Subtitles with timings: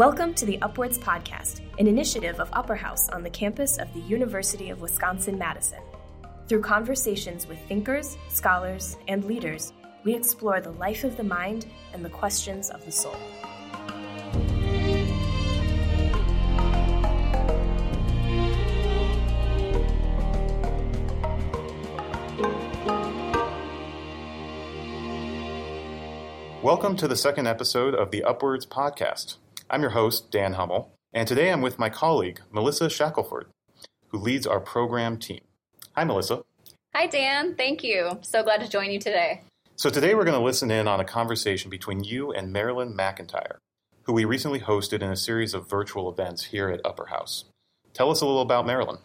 [0.00, 4.00] Welcome to the UpWords Podcast, an initiative of Upper House on the campus of the
[4.00, 5.80] University of Wisconsin Madison.
[6.48, 12.02] Through conversations with thinkers, scholars, and leaders, we explore the life of the mind and
[12.02, 13.14] the questions of the soul.
[26.62, 29.36] Welcome to the second episode of the UpWords Podcast.
[29.72, 33.46] I'm your host, Dan Hummel, and today I'm with my colleague, Melissa Shackelford,
[34.08, 35.42] who leads our program team.
[35.94, 36.42] Hi, Melissa.
[36.92, 37.54] Hi, Dan.
[37.54, 38.18] Thank you.
[38.22, 39.42] So glad to join you today.
[39.76, 43.58] So, today we're going to listen in on a conversation between you and Marilyn McEntyre,
[44.02, 47.44] who we recently hosted in a series of virtual events here at Upper House.
[47.94, 48.98] Tell us a little about Marilyn.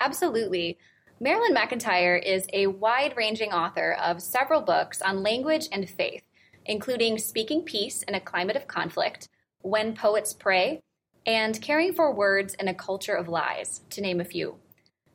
[0.00, 0.78] Absolutely.
[1.20, 6.24] Marilyn McEntyre is a wide ranging author of several books on language and faith
[6.66, 9.28] including Speaking Peace in a Climate of Conflict,
[9.62, 10.80] When Poets Pray,
[11.24, 14.56] and Caring for Words in a Culture of Lies, to name a few.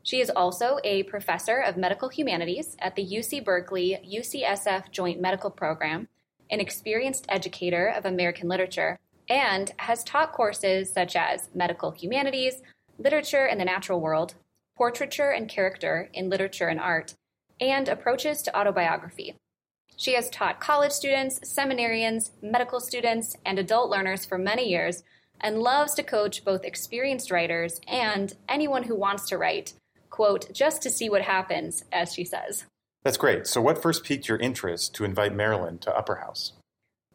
[0.03, 5.49] She is also a professor of medical humanities at the UC Berkeley UCSF Joint Medical
[5.49, 6.07] Program,
[6.49, 12.61] an experienced educator of American literature, and has taught courses such as medical humanities,
[12.97, 14.35] literature in the natural world,
[14.77, 17.15] portraiture and character in literature and art,
[17.59, 19.35] and approaches to autobiography.
[19.97, 25.03] She has taught college students, seminarians, medical students, and adult learners for many years
[25.41, 29.73] and loves to coach both experienced writers and anyone who wants to write,
[30.11, 32.65] quote, just to see what happens, as she says.
[33.03, 33.47] That's great.
[33.47, 36.53] So, what first piqued your interest to invite Marilyn to Upper House?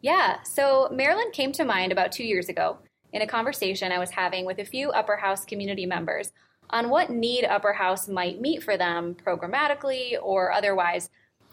[0.00, 2.78] Yeah, so Marilyn came to mind about two years ago
[3.12, 6.33] in a conversation I was having with a few Upper House community members
[6.70, 11.10] on what need Upper House might meet for them programmatically or otherwise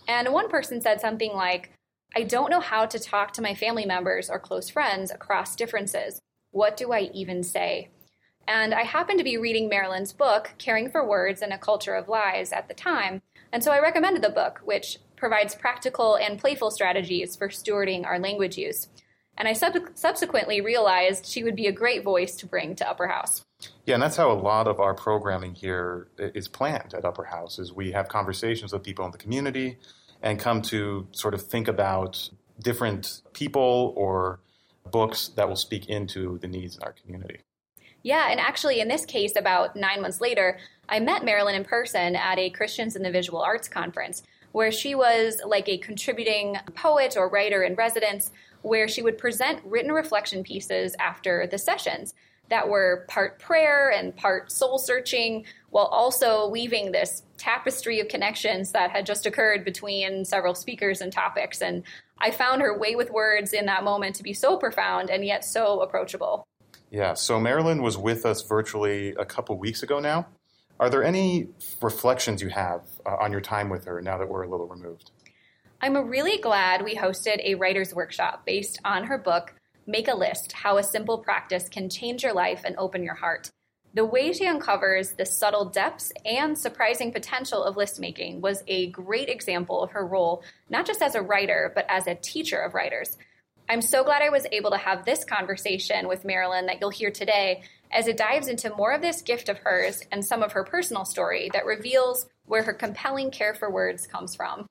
[0.10, 1.72] and one person said something like,
[2.16, 6.20] I don't know how to talk to my family members or close friends across differences.
[6.50, 7.90] What do I even say?
[8.48, 12.10] And I happened to be reading Marilyn's book, Caring for Words in a Culture of
[12.10, 13.22] Lies, at the time.
[13.54, 18.18] And so I recommended the book, which provides practical and playful strategies for stewarding our
[18.18, 18.88] language use.
[19.38, 23.06] And I sub- subsequently realized she would be a great voice to bring to Upper
[23.06, 23.46] House.
[23.86, 27.60] Yeah, and that's how a lot of our programming here is planned at Upper House.
[27.60, 29.78] Is we have conversations with people in the community,
[30.22, 32.30] and come to sort of think about
[32.62, 34.40] different people or
[34.92, 37.40] books that will speak into the needs in our community.
[38.02, 42.16] Yeah, and actually, in this case, about nine months later, I met Marilyn in person
[42.16, 47.16] at a Christians in the Visual Arts conference, where she was like a contributing poet
[47.18, 48.32] or writer in residence,
[48.62, 52.14] where she would present written reflection pieces after the sessions
[52.50, 58.72] that were part prayer and part soul searching, while also weaving this tapestry of connections
[58.72, 61.62] that had just occurred between several speakers and topics.
[61.62, 61.84] And
[62.18, 65.46] I found her way with words in that moment to be so profound and yet
[65.46, 66.46] so approachable.
[66.92, 70.28] Yeah, so Marilyn was with us virtually a couple weeks ago now.
[70.80, 71.50] Are there any
[71.82, 75.12] reflections you have uh, on your time with her now that we're a little removed?
[75.82, 79.54] I'm really glad we hosted a writer's workshop based on her book,
[79.90, 83.50] Make a List How a Simple Practice Can Change Your Life and Open Your Heart.
[83.96, 88.92] The way she uncovers the subtle depths and surprising potential of list making was a
[88.92, 92.76] great example of her role, not just as a writer, but as a teacher of
[92.76, 93.18] writers.
[93.68, 97.10] I'm so glad I was able to have this conversation with Marilyn that you'll hear
[97.10, 100.64] today, as it dives into more of this gift of hers and some of her
[100.64, 104.68] personal story that reveals where her compelling care for words comes from.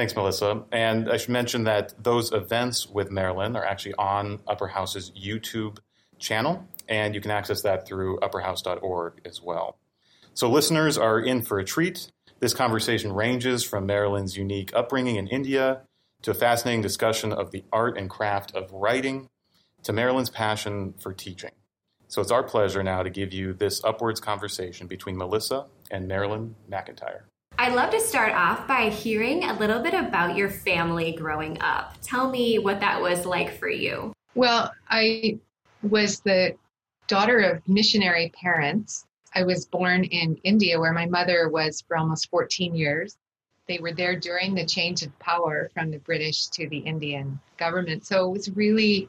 [0.00, 0.64] Thanks, Melissa.
[0.72, 5.76] And I should mention that those events with Marilyn are actually on Upper House's YouTube
[6.18, 9.76] channel, and you can access that through upperhouse.org as well.
[10.32, 12.10] So, listeners are in for a treat.
[12.38, 15.82] This conversation ranges from Marilyn's unique upbringing in India
[16.22, 19.28] to a fascinating discussion of the art and craft of writing
[19.82, 21.52] to Marilyn's passion for teaching.
[22.08, 26.54] So, it's our pleasure now to give you this UpWords conversation between Melissa and Marilyn
[26.70, 27.24] McEntyre.
[27.60, 31.94] I'd love to start off by hearing a little bit about your family growing up.
[32.00, 34.14] Tell me what that was like for you.
[34.34, 35.38] Well, I
[35.82, 36.56] was the
[37.06, 39.04] daughter of missionary parents.
[39.34, 43.18] I was born in India, where my mother was for almost 14 years.
[43.68, 48.06] They were there during the change of power from the British to the Indian government.
[48.06, 49.06] So it was really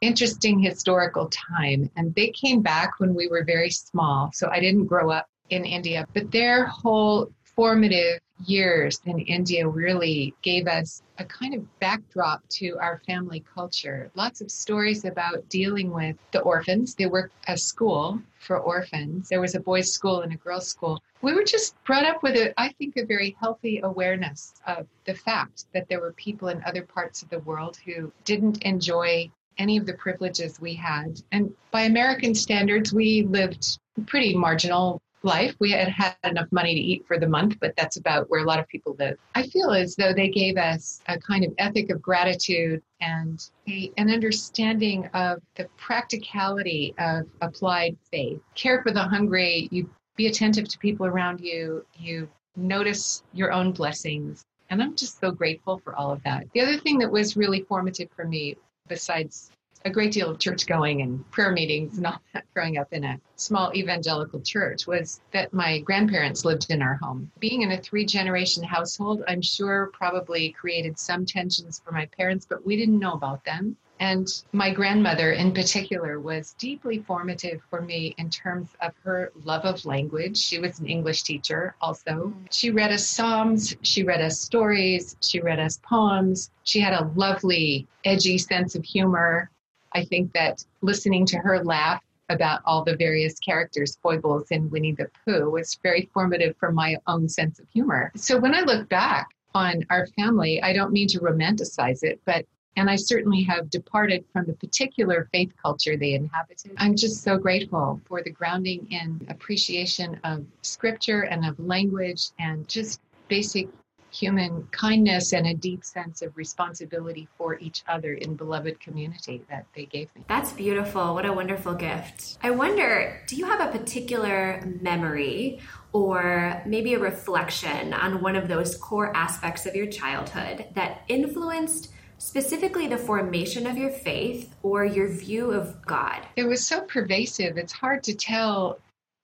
[0.00, 1.88] interesting historical time.
[1.94, 4.32] And they came back when we were very small.
[4.34, 10.34] So I didn't grow up in India, but their whole formative years in India really
[10.42, 14.10] gave us a kind of backdrop to our family culture.
[14.14, 16.94] Lots of stories about dealing with the orphans.
[16.94, 19.28] They worked a school for orphans.
[19.28, 21.02] There was a boys' school and a girls' school.
[21.22, 25.14] We were just brought up with, a, I think, a very healthy awareness of the
[25.14, 29.76] fact that there were people in other parts of the world who didn't enjoy any
[29.76, 31.20] of the privileges we had.
[31.30, 35.54] And by American standards, we lived pretty marginal life.
[35.58, 38.46] We had had enough money to eat for the month, but that's about where a
[38.46, 39.18] lot of people live.
[39.34, 43.90] I feel as though they gave us a kind of ethic of gratitude and a,
[43.96, 48.40] an understanding of the practicality of applied faith.
[48.54, 53.72] Care for the hungry, you be attentive to people around you, you notice your own
[53.72, 54.44] blessings.
[54.70, 56.46] And I'm just so grateful for all of that.
[56.52, 58.56] The other thing that was really formative for me,
[58.88, 59.50] besides
[59.84, 63.04] a great deal of church going and prayer meetings and all that growing up in
[63.04, 67.30] a small evangelical church was that my grandparents lived in our home.
[67.38, 72.46] Being in a three generation household, I'm sure probably created some tensions for my parents,
[72.48, 73.76] but we didn't know about them.
[74.00, 79.64] And my grandmother, in particular, was deeply formative for me in terms of her love
[79.64, 80.36] of language.
[80.36, 82.10] She was an English teacher also.
[82.10, 82.34] Mm.
[82.50, 86.50] She read us Psalms, she read us stories, she read us poems.
[86.64, 89.50] She had a lovely, edgy sense of humor.
[89.94, 94.92] I think that listening to her laugh about all the various characters, foibles in Winnie
[94.92, 98.10] the Pooh, was very formative for my own sense of humor.
[98.16, 102.46] So when I look back on our family, I don't mean to romanticize it, but
[102.76, 106.72] and I certainly have departed from the particular faith culture they inhabited.
[106.76, 112.66] I'm just so grateful for the grounding in appreciation of scripture and of language and
[112.68, 113.68] just basic
[114.14, 119.66] human kindness and a deep sense of responsibility for each other in beloved community that
[119.74, 120.24] they gave me.
[120.28, 121.14] That's beautiful.
[121.14, 122.38] What a wonderful gift.
[122.42, 125.60] I wonder, do you have a particular memory
[125.92, 131.90] or maybe a reflection on one of those core aspects of your childhood that influenced
[132.18, 136.26] specifically the formation of your faith or your view of God?
[136.36, 138.78] It was so pervasive, it's hard to tell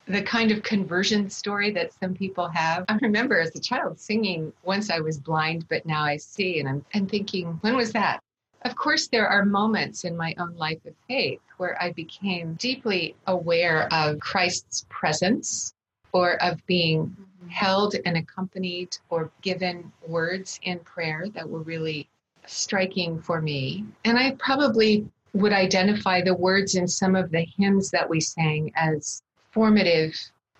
[0.07, 2.85] the kind of conversion story that some people have.
[2.89, 6.69] I remember as a child singing, once I was blind, but now I see, and
[6.69, 8.21] I'm and thinking, when was that?
[8.63, 13.15] Of course, there are moments in my own life of faith where I became deeply
[13.27, 15.73] aware of Christ's presence
[16.13, 17.49] or of being mm-hmm.
[17.49, 22.09] held and accompanied or given words in prayer that were really
[22.47, 23.85] striking for me.
[24.05, 28.73] And I probably would identify the words in some of the hymns that we sang
[28.75, 30.15] as formative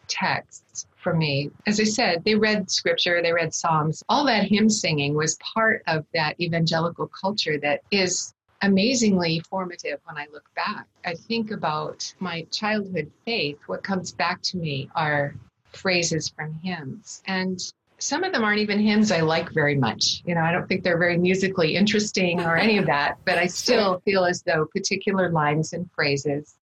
[0.09, 1.51] texts for me.
[1.67, 4.03] As I said, they read scripture, they read Psalms.
[4.09, 10.19] All that hymn singing was part of that evangelical culture that is amazingly formative when
[10.19, 10.87] I look back.
[11.05, 13.59] I think about my childhood faith.
[13.67, 15.35] What comes back to me are
[15.73, 17.23] phrases from hymns.
[17.27, 17.59] And
[17.99, 20.23] some of them aren't even hymns I like very much.
[20.27, 23.47] You know, I don't think they're very musically interesting or any of that, but I
[23.63, 26.57] still feel as though particular lines and phrases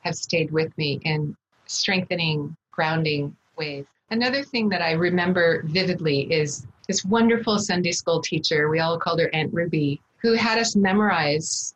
[0.00, 1.36] have stayed with me in
[1.70, 3.86] strengthening, grounding ways.
[4.10, 9.20] Another thing that I remember vividly is this wonderful Sunday school teacher, we all called
[9.20, 11.74] her Aunt Ruby, who had us memorize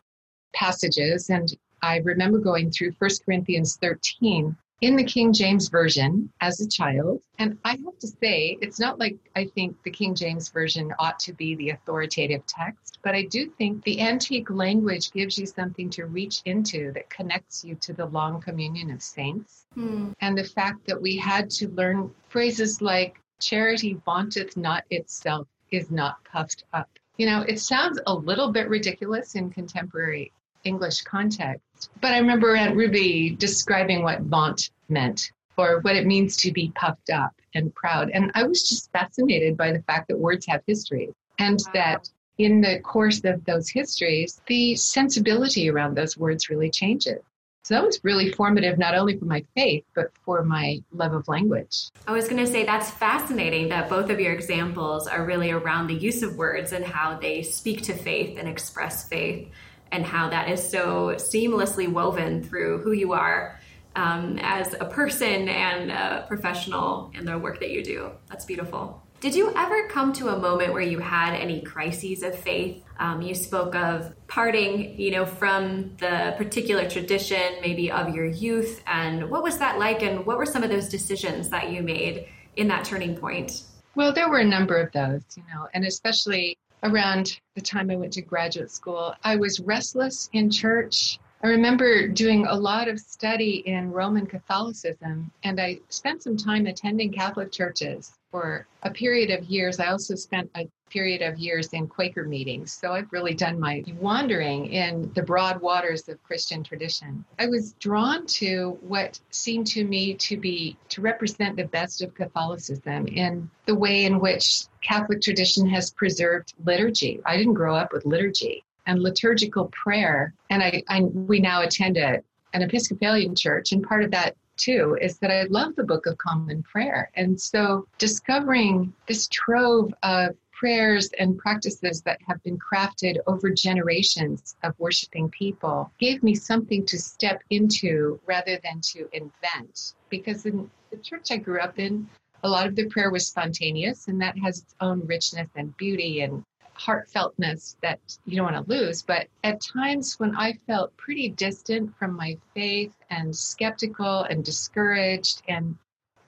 [0.52, 1.30] passages.
[1.30, 6.68] And I remember going through 1 Corinthians 13 in the King James Version as a
[6.68, 7.22] child.
[7.38, 11.18] And I have to say, it's not like I think the King James Version ought
[11.20, 15.88] to be the authoritative text, but I do think the antique language gives you something
[15.90, 19.64] to reach into that connects you to the long communion of saints.
[19.72, 20.12] Hmm.
[20.20, 25.90] And the fact that we had to learn phrases like, charity vaunteth not itself, is
[25.90, 26.90] not puffed up.
[27.16, 30.30] You know, it sounds a little bit ridiculous in contemporary
[30.64, 31.62] English context.
[32.00, 36.72] But I remember Aunt Ruby describing what vaunt meant or what it means to be
[36.74, 38.10] puffed up and proud.
[38.10, 41.72] And I was just fascinated by the fact that words have histories and wow.
[41.74, 47.20] that in the course of those histories, the sensibility around those words really changes.
[47.62, 51.26] So that was really formative, not only for my faith, but for my love of
[51.28, 51.88] language.
[52.06, 55.86] I was going to say that's fascinating that both of your examples are really around
[55.86, 59.48] the use of words and how they speak to faith and express faith
[59.94, 63.60] and how that is so seamlessly woven through who you are
[63.94, 68.10] um, as a person and a professional in the work that you do.
[68.28, 69.00] That's beautiful.
[69.20, 72.82] Did you ever come to a moment where you had any crises of faith?
[72.98, 78.82] Um, you spoke of parting, you know, from the particular tradition, maybe of your youth,
[78.86, 80.02] and what was that like?
[80.02, 83.62] And what were some of those decisions that you made in that turning point?
[83.94, 87.96] Well, there were a number of those, you know, and especially around the time I
[87.96, 91.18] went to graduate school, I was restless in church.
[91.42, 96.66] I remember doing a lot of study in Roman Catholicism, and I spent some time
[96.66, 99.80] attending Catholic churches for a period of years.
[99.80, 102.72] I also spent a period of years in Quaker meetings.
[102.72, 107.24] So I've really done my wandering in the broad waters of Christian tradition.
[107.38, 112.14] I was drawn to what seemed to me to be to represent the best of
[112.14, 117.20] Catholicism in the way in which Catholic tradition has preserved liturgy.
[117.26, 118.64] I didn't grow up with liturgy.
[118.86, 120.34] and liturgical prayer.
[120.50, 122.22] And I, I we now attend a,
[122.52, 126.16] an Episcopalian church, and part of that too is that I love the Book of
[126.18, 127.10] Common Prayer.
[127.14, 134.56] And so discovering this trove of prayers and practices that have been crafted over generations
[134.62, 139.94] of worshiping people gave me something to step into rather than to invent.
[140.08, 142.08] Because in the church I grew up in,
[142.44, 146.20] a lot of the prayer was spontaneous, and that has its own richness and beauty
[146.20, 146.44] and
[146.78, 149.02] heartfeltness that you don't want to lose.
[149.02, 155.42] But at times when I felt pretty distant from my faith and skeptical and discouraged,
[155.48, 155.76] and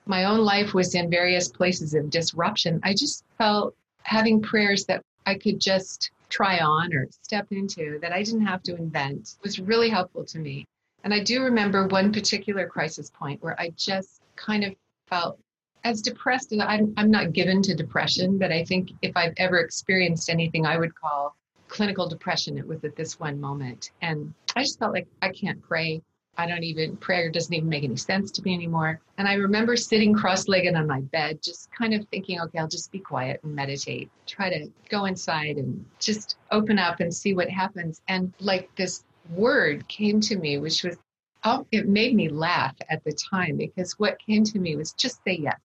[0.05, 3.75] my own life was in various places of disruption, I just felt
[4.07, 8.63] having prayers that I could just try on or step into that I didn't have
[8.63, 10.65] to invent was really helpful to me.
[11.03, 14.73] And I do remember one particular crisis point where I just kind of
[15.09, 15.39] felt
[15.83, 19.59] as depressed and I'm, I'm not given to depression but i think if i've ever
[19.59, 21.35] experienced anything i would call
[21.69, 25.61] clinical depression it was at this one moment and i just felt like i can't
[25.61, 26.01] pray
[26.37, 28.99] i don't even prayer doesn't even make any sense to me anymore.
[29.17, 32.91] And i remember sitting cross-legged on my bed just kind of thinking okay i'll just
[32.91, 37.49] be quiet and meditate try to go inside and just open up and see what
[37.49, 38.01] happens.
[38.07, 40.97] And like this word came to me which was
[41.43, 45.23] oh it made me laugh at the time because what came to me was just
[45.25, 45.59] say yes.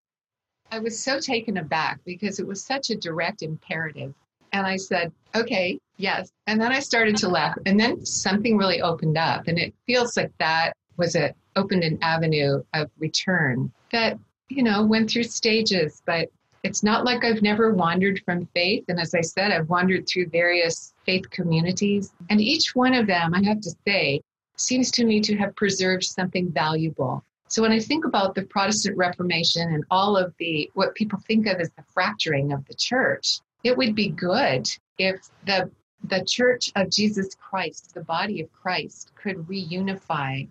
[0.71, 4.15] I was so taken aback because it was such a direct imperative.
[4.53, 6.31] And I said, okay, yes.
[6.47, 7.57] And then I started to laugh.
[7.67, 9.49] And then something really opened up.
[9.49, 14.19] And it feels like that was it opened an avenue of return that,
[14.49, 16.29] you know, went through stages, but
[16.63, 18.85] it's not like I've never wandered from faith.
[18.89, 22.13] And as I said, I've wandered through various faith communities.
[22.31, 24.21] And each one of them, I have to say,
[24.57, 27.25] seems to me to have preserved something valuable.
[27.49, 31.47] So when I think about the Protestant Reformation and all of the what people think
[31.47, 35.71] of as the fracturing of the church, it would be good if the
[36.05, 40.49] the church of Jesus Christ, the body of Christ, could reunify.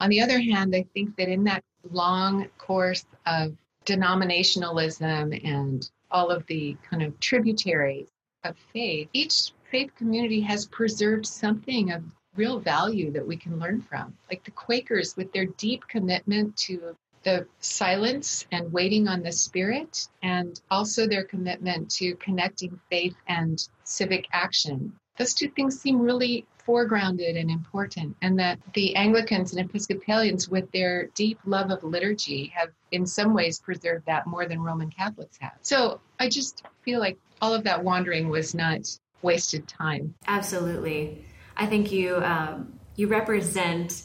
[0.00, 6.30] On the other hand, I think that in that long course of denominationalism and all
[6.30, 8.08] of the kind of tributaries
[8.44, 12.02] of faith, each faith community has preserved something of
[12.34, 14.16] real value that we can learn from.
[14.30, 20.08] Like the Quakers, with their deep commitment to the silence and waiting on the Spirit,
[20.22, 24.92] and also their commitment to connecting faith and civic action.
[25.18, 30.70] Those two things seem really foregrounded and important, and that the Anglicans and Episcopalians, with
[30.70, 35.38] their deep love of liturgy, have in some ways preserved that more than Roman Catholics
[35.40, 35.54] have.
[35.62, 38.80] So I just feel like all of that wandering was not
[39.22, 40.14] wasted time.
[40.26, 41.24] Absolutely.
[41.56, 44.02] I think you um, you represent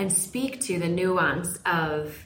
[0.00, 2.16] and speak to the nuance of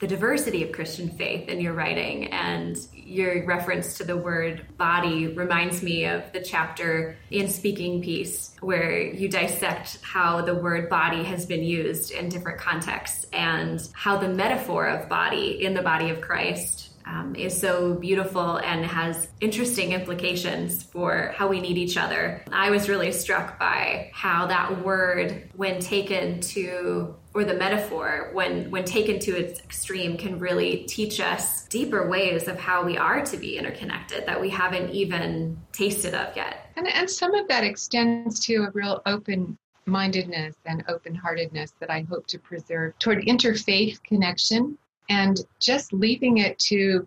[0.00, 2.26] the diversity of Christian faith in your writing.
[2.26, 8.54] And your reference to the word body reminds me of the chapter in Speaking Peace,
[8.60, 14.18] where you dissect how the word body has been used in different contexts and how
[14.18, 19.28] the metaphor of body in the body of Christ um, is so beautiful and has
[19.40, 22.42] interesting implications for how we need each other.
[22.52, 28.68] I was really struck by how that word, when taken to or the metaphor when
[28.72, 33.24] when taken to its extreme can really teach us deeper ways of how we are
[33.24, 37.62] to be interconnected that we haven't even tasted of yet and, and some of that
[37.62, 43.24] extends to a real open mindedness and open heartedness that i hope to preserve toward
[43.26, 44.76] interfaith connection
[45.10, 47.06] and just leaving it to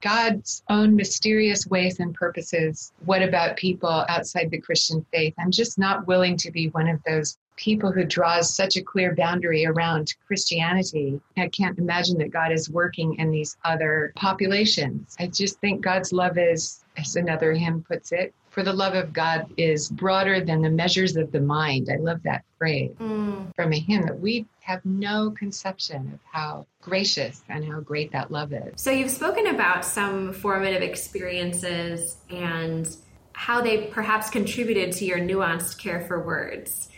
[0.00, 2.92] God's own mysterious ways and purposes.
[3.04, 5.34] What about people outside the Christian faith?
[5.38, 9.16] I'm just not willing to be one of those people who draws such a clear
[9.16, 11.20] boundary around Christianity.
[11.36, 15.16] I can't imagine that God is working in these other populations.
[15.18, 19.12] I just think God's love is, as another hymn puts it, for the love of
[19.12, 21.88] God is broader than the measures of the mind.
[21.92, 23.54] I love that phrase mm.
[23.56, 28.30] from a hymn that we have no conception of how gracious and how great that
[28.30, 28.74] love is.
[28.76, 32.86] So you've spoken about some formative experiences and
[33.32, 36.90] how they perhaps contributed to your nuanced care for words.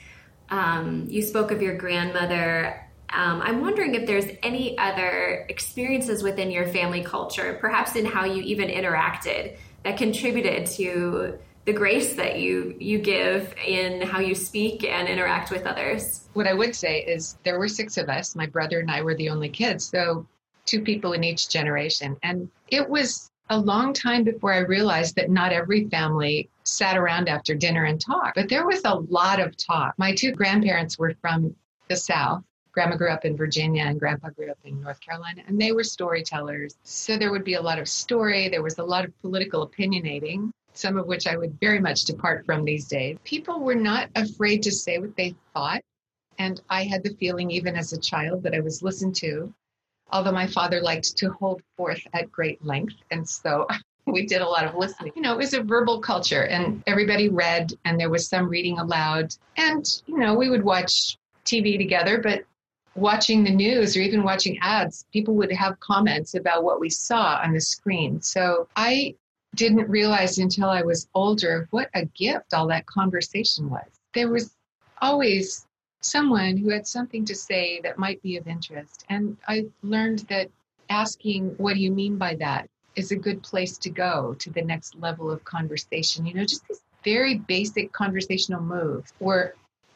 [0.49, 2.85] Um, you spoke of your grandmother.
[3.09, 8.25] Um, I'm wondering if there's any other experiences within your family culture, perhaps in how
[8.25, 14.35] you even interacted, that contributed to the grace that you you give in how you
[14.35, 16.29] speak and interact with others.
[16.33, 18.35] What I would say is there were six of us.
[18.35, 20.27] My brother and I were the only kids, so
[20.67, 25.29] two people in each generation, and it was a long time before I realized that
[25.29, 29.57] not every family sat around after dinner and talked, but there was a lot of
[29.57, 29.95] talk.
[29.99, 31.57] My two grandparents were from
[31.89, 35.61] the South, Grandma grew up in Virginia and Grandpa grew up in North Carolina, and
[35.61, 36.77] they were storytellers.
[36.85, 38.49] So there would be a lot of story.
[38.49, 40.53] There was a lot of political opinionating.
[40.73, 43.19] Some of which I would very much depart from these days.
[43.25, 45.83] People were not afraid to say what they thought.
[46.39, 49.53] And I had the feeling, even as a child, that I was listened to,
[50.11, 52.95] although my father liked to hold forth at great length.
[53.11, 53.67] And so
[54.07, 55.13] we did a lot of listening.
[55.15, 58.79] You know, it was a verbal culture, and everybody read, and there was some reading
[58.79, 59.35] aloud.
[59.57, 62.45] And, you know, we would watch TV together, but
[62.95, 67.41] watching the news or even watching ads, people would have comments about what we saw
[67.43, 68.21] on the screen.
[68.21, 69.15] So I
[69.55, 73.87] didn't realize until I was older what a gift all that conversation was.
[74.15, 74.57] There was
[75.03, 75.67] always
[76.01, 79.05] someone who had something to say that might be of interest.
[79.09, 80.51] And I learned that
[80.89, 82.69] asking, What do you mean by that?
[82.97, 86.27] is a good place to go to the next level of conversation.
[86.27, 89.55] You know, just these very basic conversational moves were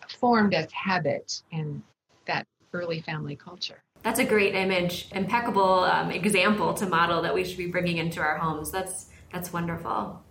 [0.08, 1.82] formed as habit in
[2.26, 3.82] that early family culture.
[4.02, 8.20] That's a great image, impeccable um, example to model that we should be bringing into
[8.20, 8.70] our homes.
[8.70, 10.22] That's that's wonderful.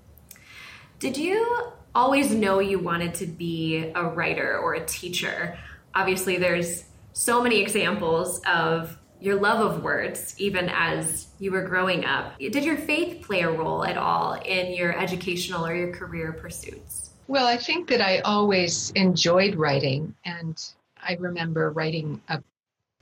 [0.99, 5.57] Did you always know you wanted to be a writer or a teacher?
[5.93, 12.05] Obviously, there's so many examples of your love of words, even as you were growing
[12.05, 12.39] up.
[12.39, 17.11] Did your faith play a role at all in your educational or your career pursuits?
[17.27, 20.61] Well, I think that I always enjoyed writing, and
[21.01, 22.41] I remember writing a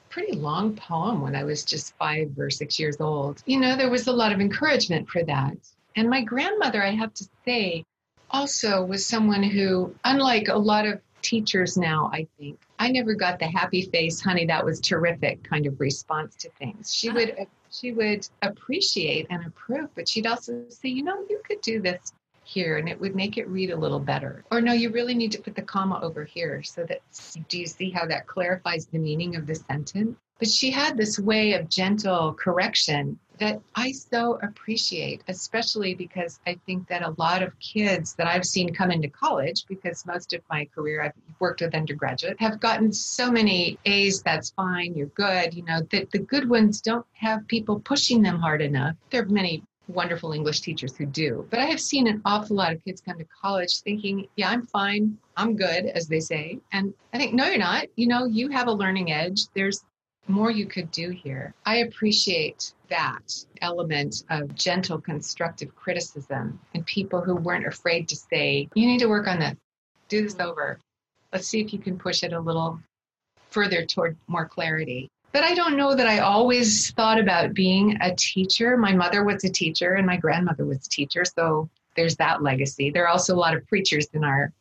[0.10, 3.42] pretty long poem when I was just five or six years old.
[3.46, 5.58] You know, there was a lot of encouragement for that.
[5.96, 7.86] And my grandmother, I have to say,
[8.30, 13.40] also was someone who, unlike a lot of teachers now, I think, I never got
[13.40, 16.94] the happy face, honey, that was terrific kind of response to things.
[16.94, 17.14] She ah.
[17.14, 21.82] would she would appreciate and approve, but she'd also say, you know, you could do
[21.82, 22.12] this
[22.44, 24.44] here and it would make it read a little better.
[24.52, 27.02] Or no, you really need to put the comma over here so that
[27.48, 30.18] do you see how that clarifies the meaning of the sentence?
[30.38, 36.60] But she had this way of gentle correction that I so appreciate, especially because I
[36.68, 40.42] think that a lot of kids that I've seen come into college, because most of
[40.48, 45.56] my career I've worked with undergraduate, have gotten so many A's, that's fine, you're good,
[45.56, 48.96] you know, that the good ones don't have people pushing them hard enough.
[49.10, 51.48] There are many wonderful English teachers who do.
[51.50, 54.68] But I have seen an awful lot of kids come to college thinking, yeah, I'm
[54.68, 56.60] fine, I'm good, as they say.
[56.72, 57.88] And I think, no, you're not.
[57.96, 59.48] You know, you have a learning edge.
[59.56, 59.84] There's
[60.28, 61.54] more you could do here.
[61.66, 68.70] I appreciate that element of gentle, constructive criticism and people who weren't afraid to say,
[68.74, 69.56] you need to work on this,
[70.10, 70.80] do this over.
[71.34, 72.80] Let's see if you can push it a little
[73.50, 75.10] further toward more clarity.
[75.32, 78.78] But I don't know that I always thought about being a teacher.
[78.78, 82.90] My mother was a teacher and my grandmother was a teacher, so there's that legacy.
[82.90, 84.52] There are also a lot of preachers in our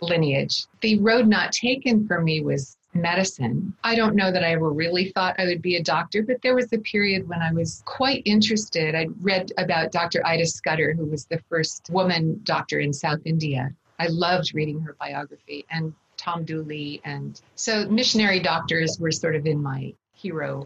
[0.00, 0.66] lineage.
[0.80, 3.74] The road not taken for me was medicine.
[3.84, 6.54] I don't know that I ever really thought I would be a doctor, but there
[6.54, 8.94] was a period when I was quite interested.
[8.94, 10.26] I read about Dr.
[10.26, 13.70] Ida Scudder, who was the first woman doctor in South India.
[13.98, 17.00] I loved reading her biography and Tom Dooley.
[17.04, 20.64] And so missionary doctors were sort of in my hero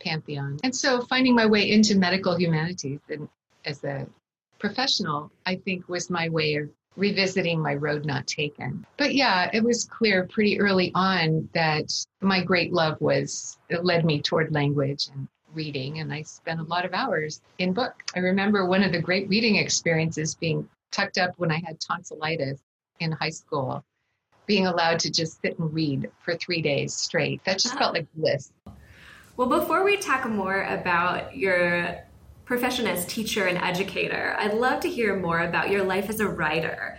[0.00, 0.58] pantheon.
[0.64, 3.28] And so finding my way into medical humanities and
[3.64, 4.06] as a
[4.58, 8.86] professional, I think was my way of revisiting my road not taken.
[8.96, 14.04] But yeah, it was clear pretty early on that my great love was, it led
[14.04, 17.94] me toward language and reading, and I spent a lot of hours in book.
[18.14, 22.60] I remember one of the great reading experiences being tucked up when I had tonsillitis
[23.00, 23.84] in high school,
[24.46, 27.42] being allowed to just sit and read for three days straight.
[27.44, 28.52] That just felt like bliss.
[29.36, 31.98] Well, before we talk more about your
[32.44, 36.28] profession as teacher and educator, I'd love to hear more about your life as a
[36.28, 36.98] writer.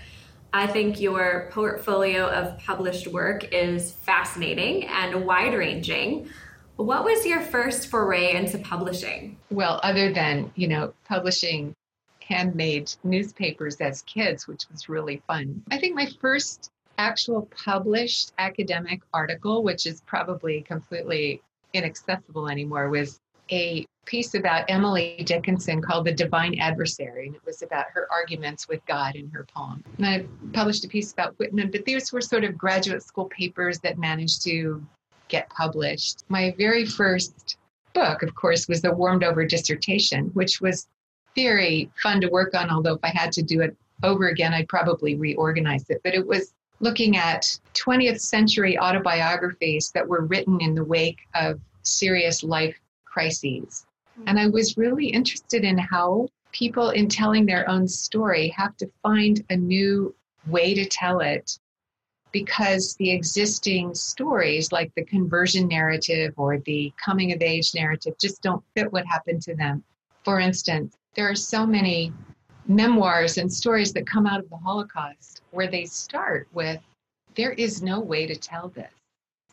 [0.53, 6.29] I think your portfolio of published work is fascinating and wide ranging.
[6.75, 9.37] What was your first foray into publishing?
[9.49, 11.73] Well, other than, you know, publishing
[12.21, 15.63] handmade newspapers as kids, which was really fun.
[15.71, 21.41] I think my first actual published academic article, which is probably completely
[21.73, 23.19] inaccessible anymore, was
[23.51, 28.67] a piece about Emily Dickinson called The Divine Adversary, and it was about her arguments
[28.67, 29.83] with God in her poem.
[29.97, 33.79] And I published a piece about Whitman, but these were sort of graduate school papers
[33.79, 34.85] that managed to
[35.29, 36.23] get published.
[36.29, 37.57] My very first
[37.93, 40.87] book, of course, was the Warmed Over dissertation, which was
[41.35, 44.67] very fun to work on, although if I had to do it over again, I'd
[44.67, 46.01] probably reorganize it.
[46.03, 51.59] But it was looking at 20th century autobiographies that were written in the wake of
[51.83, 53.85] serious life crises.
[54.27, 58.91] And I was really interested in how people, in telling their own story, have to
[59.01, 60.15] find a new
[60.47, 61.57] way to tell it
[62.31, 68.41] because the existing stories, like the conversion narrative or the coming of age narrative, just
[68.41, 69.83] don't fit what happened to them.
[70.23, 72.11] For instance, there are so many
[72.67, 76.79] memoirs and stories that come out of the Holocaust where they start with,
[77.35, 78.91] there is no way to tell this.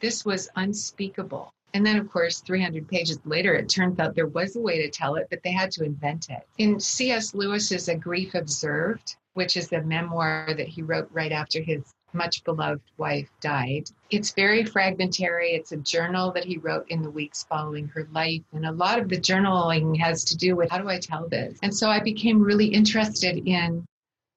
[0.01, 1.53] This was unspeakable.
[1.75, 4.91] And then, of course, 300 pages later, it turns out there was a way to
[4.91, 6.47] tell it, but they had to invent it.
[6.59, 7.35] In C.S.
[7.35, 12.43] Lewis's A Grief Observed, which is a memoir that he wrote right after his much
[12.45, 13.89] beloved wife died.
[14.11, 15.51] It's very fragmentary.
[15.51, 18.43] It's a journal that he wrote in the weeks following her life.
[18.53, 21.59] And a lot of the journaling has to do with how do I tell this?
[21.63, 23.87] And so I became really interested in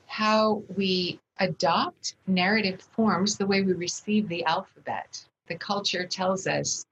[0.05, 5.25] how we adopt narrative forms the way we receive the alphabet.
[5.47, 6.85] The culture tells us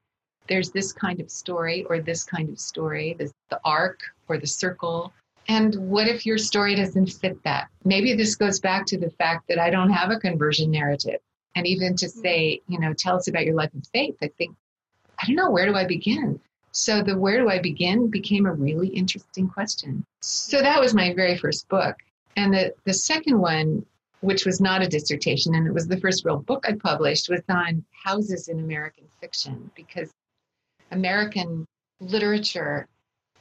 [0.51, 4.47] there's this kind of story or this kind of story, the, the arc or the
[4.47, 5.13] circle
[5.47, 7.69] and what if your story doesn't fit that?
[7.83, 11.19] Maybe this goes back to the fact that I don't have a conversion narrative.
[11.55, 14.55] And even to say, you know, tell us about your life of faith, I think,
[15.21, 16.39] I don't know, where do I begin?
[16.71, 20.05] So the where do I begin became a really interesting question.
[20.21, 21.97] So that was my very first book.
[22.37, 23.85] And the, the second one,
[24.21, 27.41] which was not a dissertation, and it was the first real book I published, was
[27.49, 30.13] on houses in American fiction because
[30.91, 31.65] American
[31.99, 32.87] literature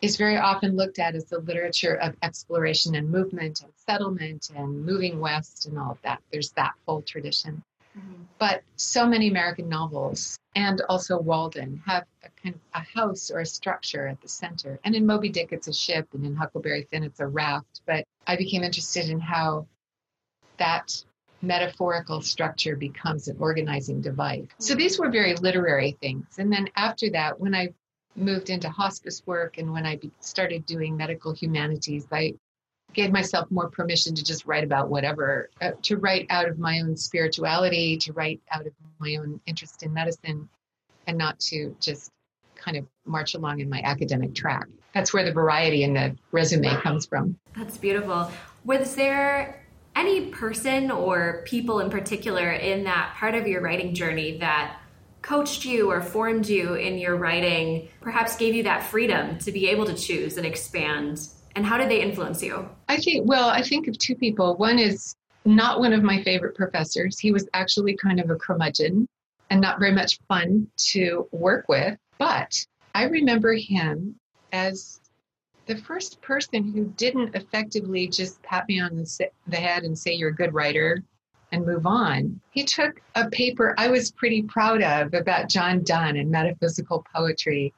[0.01, 4.85] is very often looked at as the literature of exploration and movement and settlement and
[4.85, 6.23] moving west and all of that.
[6.33, 7.63] There's that whole tradition.
[7.99, 8.23] Mm-hmm.
[8.39, 13.41] But so many American novels and also Walden have a kind of a house or
[13.41, 14.79] a structure at the center.
[14.85, 17.83] And in Moby Dick, it's a ship, and in Huckleberry Finn, it's a raft.
[17.87, 19.67] But I became interested in how
[20.59, 21.05] that
[21.43, 24.47] metaphorical structure becomes an organizing device.
[24.59, 26.27] So these were very literary things.
[26.39, 27.71] And then after that, when I
[28.17, 32.35] moved into hospice work and when I started doing medical humanities, I
[32.93, 36.81] gave myself more permission to just write about whatever, uh, to write out of my
[36.81, 40.49] own spirituality, to write out of my own interest in medicine,
[41.07, 42.11] and not to just
[42.57, 44.67] kind of march along in my academic track.
[44.93, 47.39] That's where the variety in the resume comes from.
[47.57, 48.31] That's beautiful.
[48.65, 49.65] Was there
[49.97, 54.81] any person or people in particular in that part of your writing journey that
[55.23, 59.69] coached you or formed you in your writing, perhaps gave you that freedom to be
[59.69, 61.29] able to choose and expand?
[61.57, 62.69] And how did they influence you?
[62.89, 64.57] I think, well, I think of two people.
[64.57, 67.19] One is not one of my favorite professors.
[67.19, 69.09] He was actually kind of a curmudgeon
[69.51, 71.99] and not very much fun to work with.
[72.19, 74.17] But I remember him
[74.53, 75.00] as
[75.71, 80.31] the first person who didn't effectively just pat me on the, head and say, You're
[80.31, 81.05] a good writer
[81.53, 82.41] and move on.
[82.51, 87.73] He took a paper I was pretty proud of about John Donne and metaphysical poetry.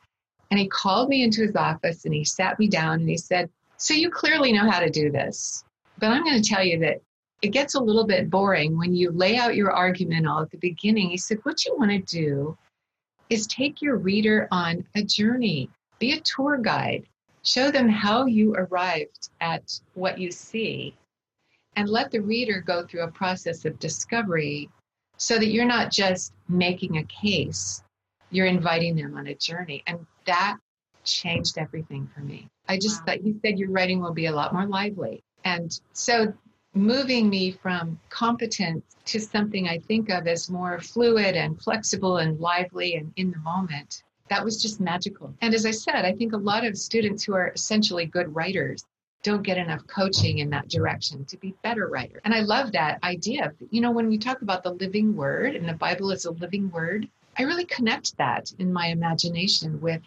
[0.50, 3.50] And he called me into his office and he sat me down and he said,
[3.76, 5.62] So you clearly know how to do this.
[5.98, 7.02] But I'm going to tell you that
[7.42, 10.56] it gets a little bit boring when you lay out your argument all at the
[10.56, 11.10] beginning.
[11.10, 12.56] He said, What you want to do
[13.28, 17.04] is take your reader on a journey, be a tour guide,
[17.44, 20.96] show them how you arrived at what you see
[21.76, 24.68] and let the reader go through a process of discovery
[25.16, 27.82] so that you're not just making a case,
[28.30, 29.82] you're inviting them on a journey.
[29.86, 30.58] And that
[31.04, 32.48] changed everything for me.
[32.68, 33.06] I just wow.
[33.06, 35.22] thought he said your writing will be a lot more lively.
[35.44, 36.32] And so
[36.74, 42.38] moving me from competent to something I think of as more fluid and flexible and
[42.40, 44.02] lively and in the moment,
[44.32, 45.34] that was just magical.
[45.42, 48.82] And as I said, I think a lot of students who are essentially good writers
[49.22, 52.18] don't get enough coaching in that direction to be better writer.
[52.24, 53.52] And I love that idea.
[53.70, 56.70] You know, when we talk about the living word and the Bible is a living
[56.70, 57.06] word,
[57.38, 60.00] I really connect that in my imagination with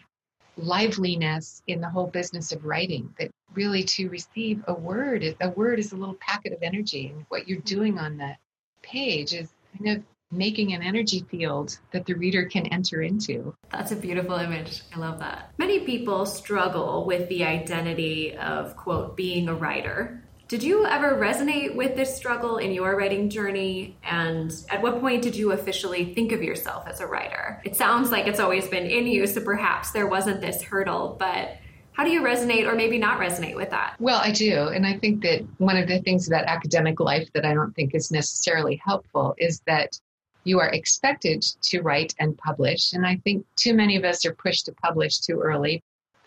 [0.56, 5.78] liveliness in the whole business of writing that really to receive a word a word
[5.78, 8.34] is a little packet of energy and what you're doing on the
[8.82, 10.02] page is kind of
[10.36, 13.54] making an energy field that the reader can enter into.
[13.70, 14.82] That's a beautiful image.
[14.94, 15.52] I love that.
[15.58, 20.22] Many people struggle with the identity of, quote, being a writer.
[20.48, 23.96] Did you ever resonate with this struggle in your writing journey?
[24.04, 27.60] And at what point did you officially think of yourself as a writer?
[27.64, 31.56] It sounds like it's always been in you, so perhaps there wasn't this hurdle, but
[31.90, 33.96] how do you resonate or maybe not resonate with that?
[33.98, 34.68] Well, I do.
[34.68, 37.94] And I think that one of the things about academic life that I don't think
[37.94, 39.98] is necessarily helpful is that
[40.46, 42.92] you are expected to write and publish.
[42.92, 45.82] And I think too many of us are pushed to publish too early.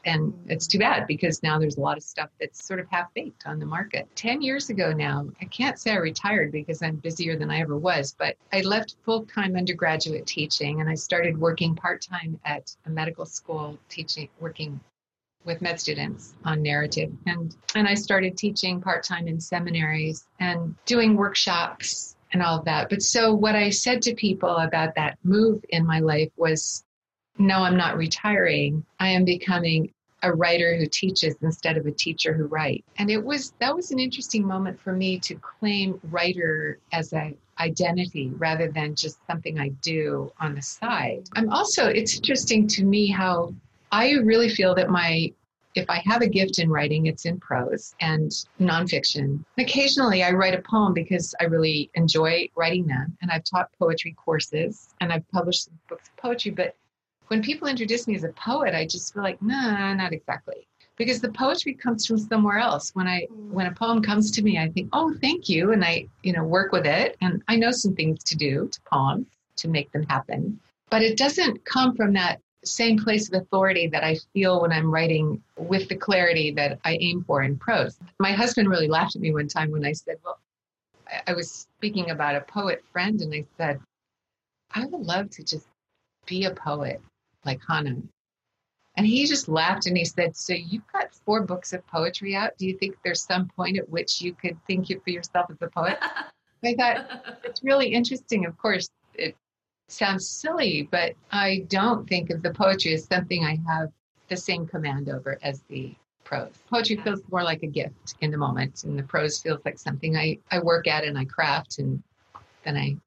[0.06, 0.52] And mm-hmm.
[0.52, 3.48] it's too bad because now there's a lot of stuff that's sort of half baked
[3.48, 4.08] on the market.
[4.16, 7.78] 10 years ago now, I can't say I retired because I'm busier than I ever
[7.78, 12.76] was, but I left full time undergraduate teaching and I started working part time at
[12.86, 14.82] a medical school teaching, working
[15.46, 21.16] with med students on narrative and and I started teaching part-time in seminaries and doing
[21.16, 22.90] workshops and all of that.
[22.90, 26.84] But so what I said to people about that move in my life was
[27.38, 28.86] no, I'm not retiring.
[29.00, 32.84] I am becoming a writer who teaches instead of a teacher who writes.
[32.98, 37.34] And it was that was an interesting moment for me to claim writer as a
[37.60, 41.28] identity rather than just something I do on the side.
[41.36, 43.54] I'm also it's interesting to me how
[43.92, 45.34] I really feel that my
[45.76, 49.44] if I have a gift in writing, it's in prose and nonfiction.
[49.58, 53.16] Occasionally, I write a poem because I really enjoy writing them.
[53.22, 56.52] And I've taught poetry courses and I've published some books of poetry.
[56.52, 56.76] But
[57.28, 60.68] when people introduce me as a poet, I just feel like, nah, not exactly.
[60.98, 62.90] Because the poetry comes from somewhere else.
[62.94, 63.52] When I mm.
[63.52, 66.44] when a poem comes to me, I think, oh, thank you, and I, you know,
[66.44, 67.16] work with it.
[67.22, 69.28] And I know some things to do to poems
[69.58, 70.60] to make them happen.
[70.90, 74.92] But it doesn't come from that same place of authority that I feel when I'm
[74.92, 77.98] writing with the clarity that I aim for in prose.
[78.20, 80.40] My husband really laughed at me one time when I said, Well,
[81.28, 83.80] I was speaking about a poet friend, and I said,
[84.72, 85.68] I would love to just
[86.26, 87.02] be a poet
[87.46, 88.02] like Hannah.
[88.96, 92.58] And he just laughed and he said, So you've got four books of poetry out.
[92.58, 95.68] Do you think there's some point at which you could think for yourself as a
[95.68, 95.98] poet?
[96.64, 98.46] I thought it's really interesting.
[98.46, 99.38] Of course, it
[99.92, 103.90] sounds silly, but I don't think of the poetry as something I have
[104.28, 106.54] the same command over as the prose.
[106.70, 110.16] Poetry feels more like a gift in the moment, and the prose feels like something
[110.16, 112.02] I, I work at and I craft and
[112.64, 112.98] then I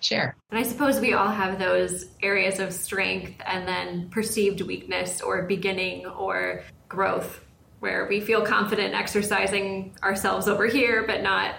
[0.00, 0.36] share.
[0.50, 5.42] And I suppose we all have those areas of strength and then perceived weakness or
[5.42, 7.40] beginning or growth
[7.80, 11.56] where we feel confident exercising ourselves over here, but not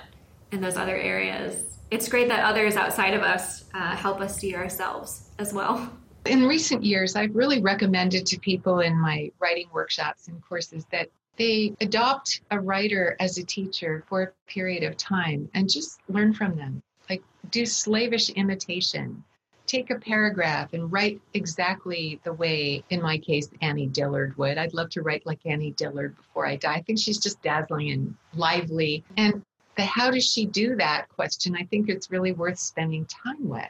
[0.51, 4.53] in those other areas it's great that others outside of us uh, help us see
[4.53, 5.89] ourselves as well.
[6.25, 11.08] In recent years, I've really recommended to people in my writing workshops and courses that
[11.38, 16.34] they adopt a writer as a teacher for a period of time and just learn
[16.34, 16.81] from them.
[17.10, 19.23] Like, do slavish imitation.
[19.65, 24.58] Take a paragraph and write exactly the way, in my case, Annie Dillard would.
[24.58, 26.75] I'd love to write like Annie Dillard before I die.
[26.75, 29.05] I think she's just dazzling and lively.
[29.15, 29.43] And
[29.75, 33.69] the how does she do that question, I think it's really worth spending time with.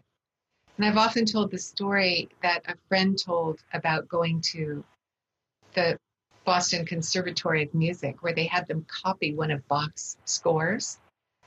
[0.78, 4.84] And I've often told the story that a friend told about going to
[5.74, 5.98] the
[6.44, 11.00] Boston Conservatory of Music, where they had them copy one of Bach's scores.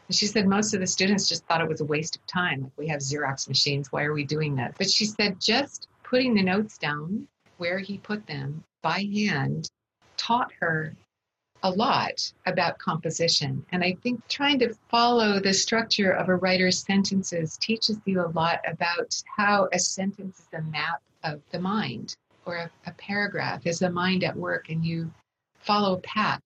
[0.09, 2.63] And she said most of the students just thought it was a waste of time.
[2.63, 4.75] Like, we have Xerox machines, why are we doing this?
[4.77, 9.71] But she said just putting the notes down where he put them by hand
[10.17, 10.97] taught her
[11.63, 13.65] a lot about composition.
[13.73, 18.33] And I think trying to follow the structure of a writer's sentences teaches you a
[18.33, 22.17] lot about how a sentence is a map of the mind,
[22.47, 25.13] or a, a paragraph is a mind at work, and you
[25.59, 26.41] follow a path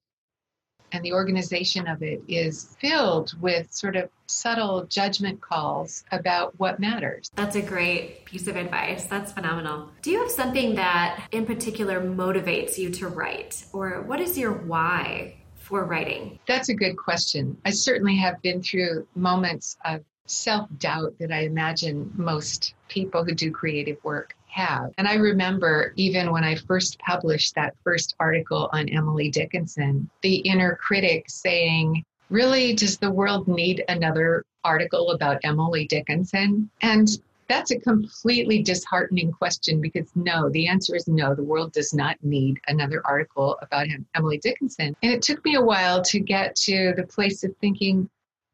[0.93, 6.79] and the organization of it is filled with sort of subtle judgment calls about what
[6.79, 7.31] matters.
[7.35, 9.07] That's a great piece of advice.
[9.07, 9.91] That's phenomenal.
[10.03, 14.53] Do you have something that in particular motivates you to write, or what is your
[14.53, 16.39] why for writing?
[16.47, 17.57] That's a good question.
[17.65, 23.35] I certainly have been through moments of self doubt that I imagine most people who
[23.35, 24.93] do creative work have.
[24.99, 30.37] And I remember even when I first published that first article on Emily Dickinson, the
[30.37, 36.71] inner critic saying, Really, does the world need another article about Emily Dickinson?
[36.81, 37.09] And
[37.49, 42.17] that's a completely disheartening question because no, the answer is no, the world does not
[42.23, 44.97] need another article about Emily Dickinson.
[45.03, 48.09] And it took me a while to get to the place of thinking,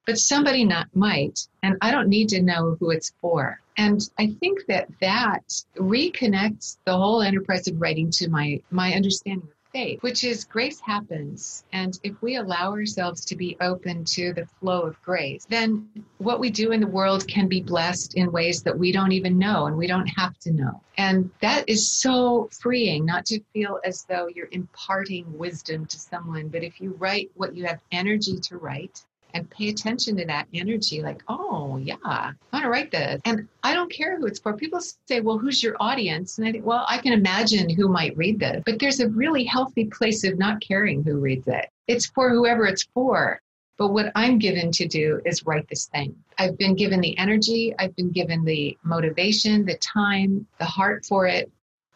[0.07, 3.61] but somebody not might, and I don't need to know who it's for.
[3.79, 5.45] And I think that that
[5.77, 10.81] reconnects the whole enterprise of writing to my my understanding of faith, which is grace
[10.81, 11.65] happens.
[11.73, 15.89] And if we allow ourselves to be open to the flow of grace, then
[16.19, 19.39] what we do in the world can be blessed in ways that we don't even
[19.39, 20.81] know and we don't have to know.
[20.97, 26.49] And that is so freeing, not to feel as though you're imparting wisdom to someone,
[26.49, 30.47] but if you write what you have energy to write, and pay attention to that
[30.55, 33.21] energy like oh yeah i want to write this.
[33.25, 34.53] And i don't care who it's for.
[34.55, 36.39] People say well who's your audience?
[36.39, 39.45] And i think well i can imagine who might read this but there's a really
[39.45, 41.67] healthy place of not caring who reads it.
[41.87, 43.41] It's for whoever it's for.
[43.77, 46.17] But what i'm given to do is write this thing.
[46.39, 51.27] I've been given the energy i've been given the motivation the time the heart for
[51.27, 51.51] it.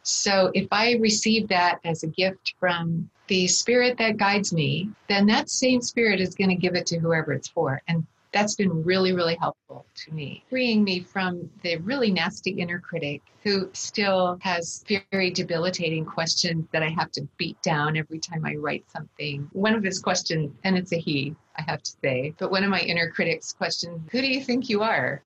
[0.05, 5.25] So if I receive that as a gift from the spirit that guides me, then
[5.25, 7.81] that same spirit is going to give it to whoever it's for.
[7.89, 12.79] And that's been really, really helpful to me, freeing me from the really nasty inner
[12.79, 18.45] critic who still has very debilitating questions that I have to beat down every time
[18.45, 19.49] I write something.
[19.55, 22.69] One of his questions, and it's a he, I have to say, but one of
[22.69, 25.23] my inner critics questions, who do you think you are?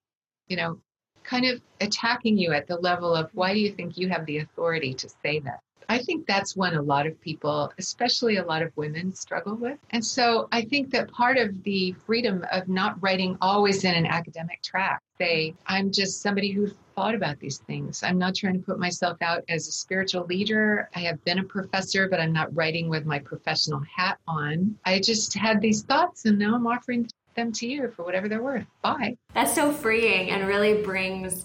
[0.46, 0.78] You know,
[1.24, 4.38] kind of attacking you at the level of why do you think you have the
[4.38, 5.58] authority to say that?
[5.88, 9.78] I think that's one a lot of people, especially a lot of women, struggle with.
[9.90, 14.06] And so I think that part of the freedom of not writing always in an
[14.06, 18.02] academic track, say, I'm just somebody who thought about these things.
[18.02, 20.88] I'm not trying to put myself out as a spiritual leader.
[20.94, 24.76] I have been a professor, but I'm not writing with my professional hat on.
[24.84, 28.42] I just had these thoughts and now I'm offering them to you for whatever they're
[28.42, 28.66] worth.
[28.82, 29.16] Bye.
[29.34, 31.44] That's so freeing and really brings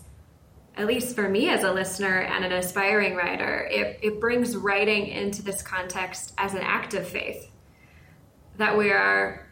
[0.77, 5.07] at least for me as a listener and an aspiring writer, it, it brings writing
[5.07, 7.49] into this context as an act of faith.
[8.57, 9.47] That we are,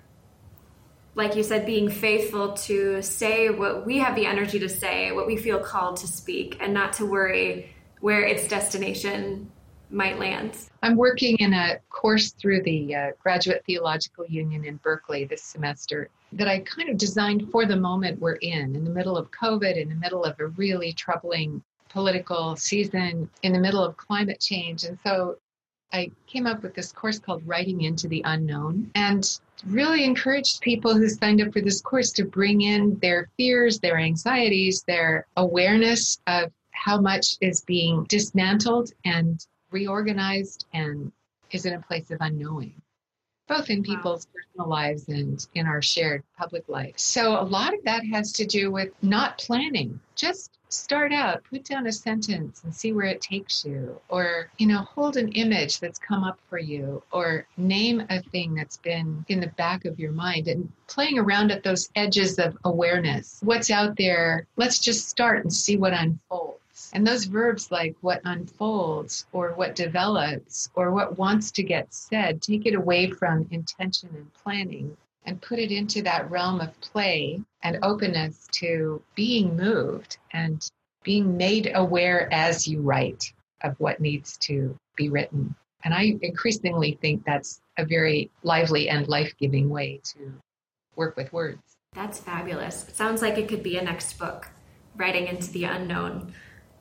[1.16, 5.28] like you said, being faithful to say what we have the energy to say, what
[5.28, 9.52] we feel called to speak, and not to worry where its destination
[9.90, 10.58] might land.
[10.84, 16.10] I'm working in a course through the uh, Graduate Theological Union in Berkeley this semester
[16.34, 19.78] that I kind of designed for the moment we're in, in the middle of COVID,
[19.78, 24.84] in the middle of a really troubling political season, in the middle of climate change.
[24.84, 25.38] And so
[25.92, 30.94] I came up with this course called Writing into the Unknown and really encouraged people
[30.94, 36.20] who signed up for this course to bring in their fears, their anxieties, their awareness
[36.28, 41.12] of how much is being dismantled and reorganized and
[41.52, 42.82] is in a place of unknowing
[43.50, 44.34] both in people's wow.
[44.36, 46.94] personal lives and in our shared public life.
[46.98, 50.00] So a lot of that has to do with not planning.
[50.16, 54.68] Just start out, put down a sentence and see where it takes you or, you
[54.68, 59.26] know, hold an image that's come up for you or name a thing that's been
[59.30, 63.40] in the back of your mind and playing around at those edges of awareness.
[63.42, 64.46] What's out there?
[64.58, 66.60] Let's just start and see what unfolds.
[66.94, 72.42] And those verbs like what unfolds or what develops or what wants to get said,
[72.42, 77.42] take it away from intention and planning and put it into that realm of play
[77.62, 80.70] and openness to being moved and
[81.04, 85.56] being made aware as you write of what needs to be written.
[85.84, 90.34] And I increasingly think that's a very lively and life giving way to
[90.96, 91.62] work with words.
[91.94, 92.88] That's fabulous.
[92.88, 94.50] It sounds like it could be a next book,
[94.96, 96.34] Writing into the Unknown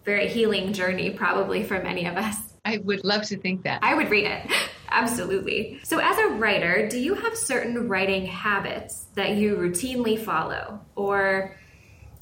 [0.09, 2.37] very healing journey, probably for many of us.
[2.65, 3.81] I would love to think that.
[3.83, 4.51] I would read it.
[4.91, 5.81] Absolutely.
[5.83, 11.55] So, as a writer, do you have certain writing habits that you routinely follow or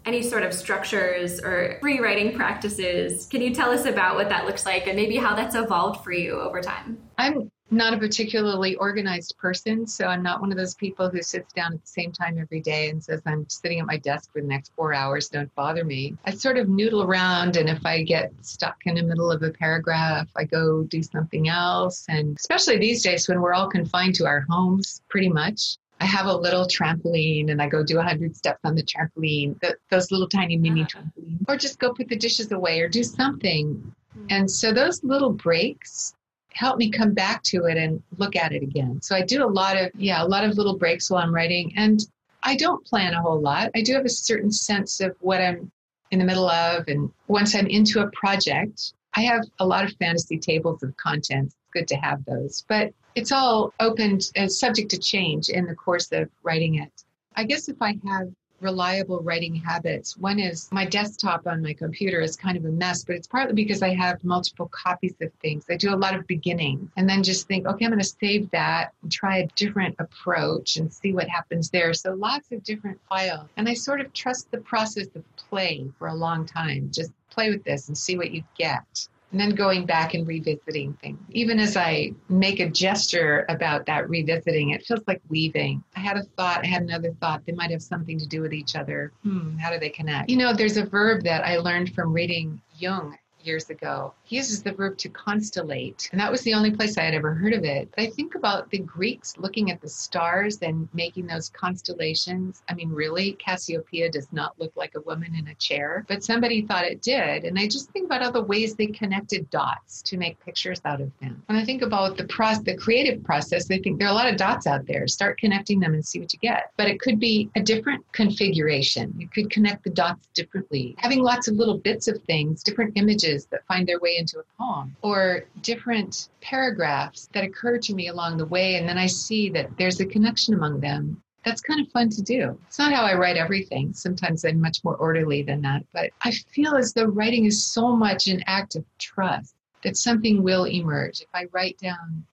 [0.04, 3.26] any sort of structures or free writing practices?
[3.26, 6.12] Can you tell us about what that looks like and maybe how that's evolved for
[6.12, 6.98] you over time?
[7.16, 11.52] I'm not a particularly organized person, so I'm not one of those people who sits
[11.52, 14.40] down at the same time every day and says, I'm sitting at my desk for
[14.40, 16.16] the next four hours, don't bother me.
[16.24, 19.50] I sort of noodle around, and if I get stuck in the middle of a
[19.50, 22.04] paragraph, I go do something else.
[22.08, 26.26] And especially these days when we're all confined to our homes pretty much, I have
[26.26, 30.28] a little trampoline and I go do 100 steps on the trampoline, the, those little
[30.28, 31.00] tiny mini uh-huh.
[31.00, 33.94] trampolines, or just go put the dishes away or do something.
[34.12, 34.26] Hmm.
[34.30, 36.14] And so those little breaks
[36.56, 38.98] help me come back to it and look at it again.
[39.02, 41.74] So I do a lot of, yeah, a lot of little breaks while I'm writing.
[41.76, 42.00] And
[42.42, 43.70] I don't plan a whole lot.
[43.74, 45.70] I do have a certain sense of what I'm
[46.12, 46.88] in the middle of.
[46.88, 51.48] And once I'm into a project, I have a lot of fantasy tables of content.
[51.48, 52.64] It's good to have those.
[52.66, 57.04] But it's all open as uh, subject to change in the course of writing it.
[57.34, 58.28] I guess if I have
[58.60, 60.16] reliable writing habits.
[60.16, 63.54] One is my desktop on my computer is kind of a mess, but it's partly
[63.54, 65.64] because I have multiple copies of things.
[65.70, 68.50] I do a lot of beginning and then just think, okay, I'm going to save
[68.50, 71.92] that and try a different approach and see what happens there.
[71.94, 73.48] So lots of different files.
[73.56, 76.90] And I sort of trust the process of play for a long time.
[76.92, 80.94] Just play with this and see what you get and then going back and revisiting
[81.02, 81.18] things.
[81.28, 85.84] Even as I make a gesture about that revisiting, it feels like weaving.
[85.94, 87.42] I had a thought, I had another thought.
[87.44, 89.12] They might have something to do with each other.
[89.24, 90.30] Hmm, how do they connect?
[90.30, 93.14] You know, there's a verb that I learned from reading Jung
[93.46, 94.12] years ago.
[94.24, 97.32] He uses the verb to constellate, and that was the only place I had ever
[97.32, 97.88] heard of it.
[97.94, 102.62] But I think about the Greeks looking at the stars and making those constellations.
[102.68, 106.62] I mean, really, Cassiopeia does not look like a woman in a chair, but somebody
[106.62, 107.44] thought it did.
[107.44, 111.00] And I just think about all the ways they connected dots to make pictures out
[111.00, 111.42] of them.
[111.46, 114.28] When I think about the process, the creative process, I think there are a lot
[114.28, 115.06] of dots out there.
[115.06, 116.72] Start connecting them and see what you get.
[116.76, 119.14] But it could be a different configuration.
[119.18, 120.94] You could connect the dots differently.
[120.98, 124.44] Having lots of little bits of things, different images that find their way into a
[124.58, 128.76] poem or different paragraphs that occur to me along the way.
[128.76, 131.22] And then I see that there's a connection among them.
[131.44, 132.58] That's kind of fun to do.
[132.66, 133.92] It's not how I write everything.
[133.92, 135.84] Sometimes I'm much more orderly than that.
[135.92, 140.42] But I feel as though writing is so much an act of trust that something
[140.42, 141.20] will emerge.
[141.20, 142.24] If I write down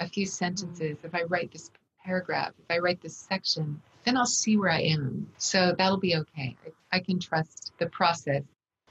[0.00, 1.70] a few sentences, if I write this
[2.04, 5.28] paragraph, if I write this section, then I'll see where I am.
[5.38, 6.56] So that'll be okay.
[6.64, 8.42] I, I, can trust the process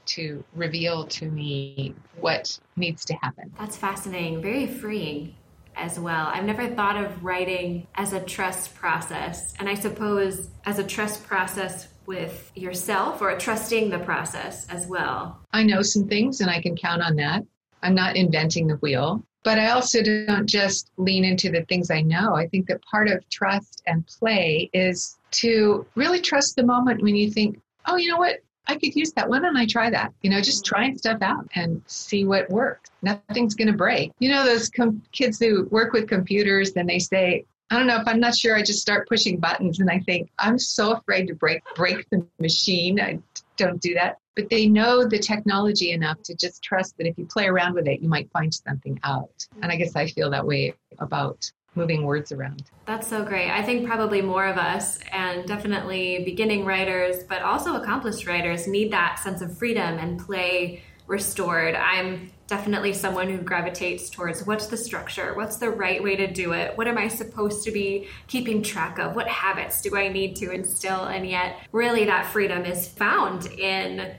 [0.06, 3.52] to reveal to me what needs to happen.
[3.58, 5.34] That's fascinating, very freeing
[5.76, 6.28] as well.
[6.28, 9.54] I've never thought of writing as a trust process.
[9.58, 15.40] And I suppose as a trust process with yourself or trusting the process as well.
[15.52, 17.42] I know some things and I can count on that.
[17.82, 19.22] I'm not inventing the wheel.
[19.42, 22.34] But I also don't just lean into the things I know.
[22.34, 27.14] I think that part of trust and play is to really trust the moment when
[27.14, 28.38] you think, oh, you know what?
[28.66, 29.28] I could use that.
[29.28, 30.12] Why don't I try that?
[30.22, 32.90] You know, just trying stuff out and see what works.
[33.02, 34.12] Nothing's going to break.
[34.18, 38.00] You know, those com- kids who work with computers and they say, I don't know
[38.00, 38.56] if I'm not sure.
[38.56, 42.26] I just start pushing buttons and I think I'm so afraid to break break the
[42.38, 43.00] machine.
[43.00, 43.18] I
[43.56, 44.18] don't do that.
[44.36, 47.86] But they know the technology enough to just trust that if you play around with
[47.86, 49.46] it, you might find something out.
[49.62, 52.64] And I guess I feel that way about moving words around.
[52.86, 53.50] That's so great.
[53.50, 58.92] I think probably more of us, and definitely beginning writers, but also accomplished writers, need
[58.92, 61.74] that sense of freedom and play restored.
[61.74, 65.34] I'm definitely someone who gravitates towards what's the structure?
[65.34, 66.76] What's the right way to do it?
[66.76, 69.16] What am I supposed to be keeping track of?
[69.16, 71.04] What habits do I need to instill?
[71.04, 74.14] And yet, really, that freedom is found in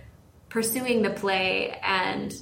[0.49, 2.33] pursuing the play and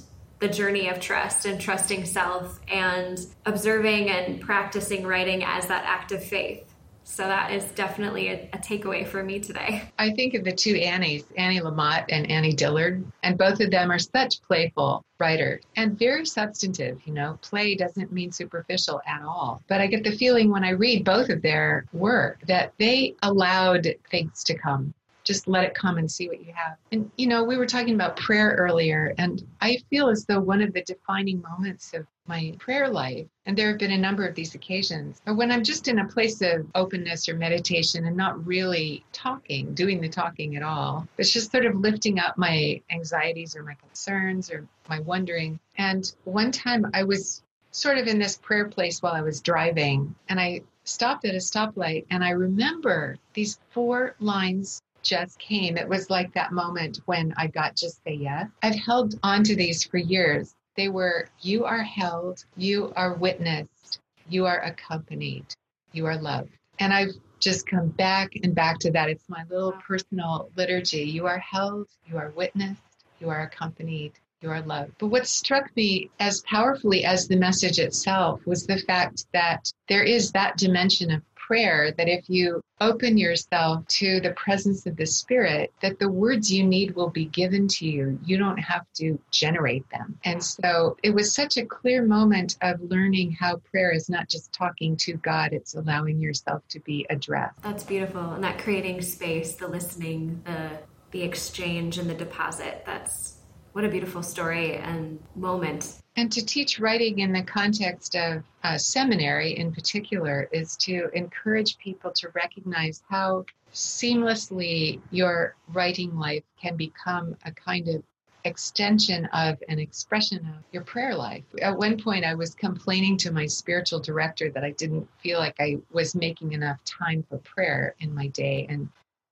[0.44, 6.12] the journey of trust and trusting self and observing and practicing writing as that act
[6.12, 6.70] of faith.
[7.02, 9.84] So that is definitely a, a, takeaway for me today.
[9.98, 13.90] I think of the two Annies, Annie Lamott and Annie Dillard, and both of them
[13.90, 17.00] are such playful writers and very substantive.
[17.06, 19.62] You know, play doesn't mean superficial at all.
[19.66, 23.86] But I get the feeling when I read both of their work that they allowed
[24.10, 24.92] things to come
[25.24, 26.76] just let it come and see what you have.
[26.92, 30.62] And, you know, we were talking about prayer earlier, and I feel as though one
[30.62, 34.34] of the defining moments of my prayer life, and there have been a number of
[34.34, 39.04] these occasions, when I'm just in a place of openness or meditation and not really
[39.12, 41.06] talking, doing the talking at all.
[41.18, 45.58] It's just sort of lifting up my anxieties or my concerns or my wondering.
[45.76, 50.14] And one time I was sort of in this prayer place while I was driving,
[50.28, 55.76] and I stopped at a stoplight and I remember these four lines just came.
[55.76, 58.48] It was like that moment when I got just say yes.
[58.62, 60.54] I've held on to these for years.
[60.76, 65.46] They were you are held, you are witnessed, you are accompanied,
[65.92, 66.50] you are loved.
[66.80, 69.08] And I've just come back and back to that.
[69.08, 71.02] It's my little personal liturgy.
[71.02, 72.80] You are held, you are witnessed,
[73.20, 74.92] you are accompanied, you are loved.
[74.98, 80.02] But what struck me as powerfully as the message itself was the fact that there
[80.02, 85.06] is that dimension of prayer that if you open yourself to the presence of the
[85.06, 88.18] Spirit, that the words you need will be given to you.
[88.24, 90.18] You don't have to generate them.
[90.24, 94.52] And so it was such a clear moment of learning how prayer is not just
[94.52, 97.62] talking to God, it's allowing yourself to be addressed.
[97.62, 98.32] That's beautiful.
[98.32, 100.78] And that creating space, the listening, the
[101.14, 102.82] the exchange and the deposit.
[102.84, 103.36] That's
[103.74, 106.00] what a beautiful story and moment.
[106.14, 108.44] And to teach writing in the context of
[108.80, 116.76] seminary in particular is to encourage people to recognize how seamlessly your writing life can
[116.76, 118.04] become a kind of
[118.44, 121.42] extension of an expression of your prayer life.
[121.60, 125.56] At one point, I was complaining to my spiritual director that I didn't feel like
[125.58, 128.66] I was making enough time for prayer in my day.
[128.68, 128.88] And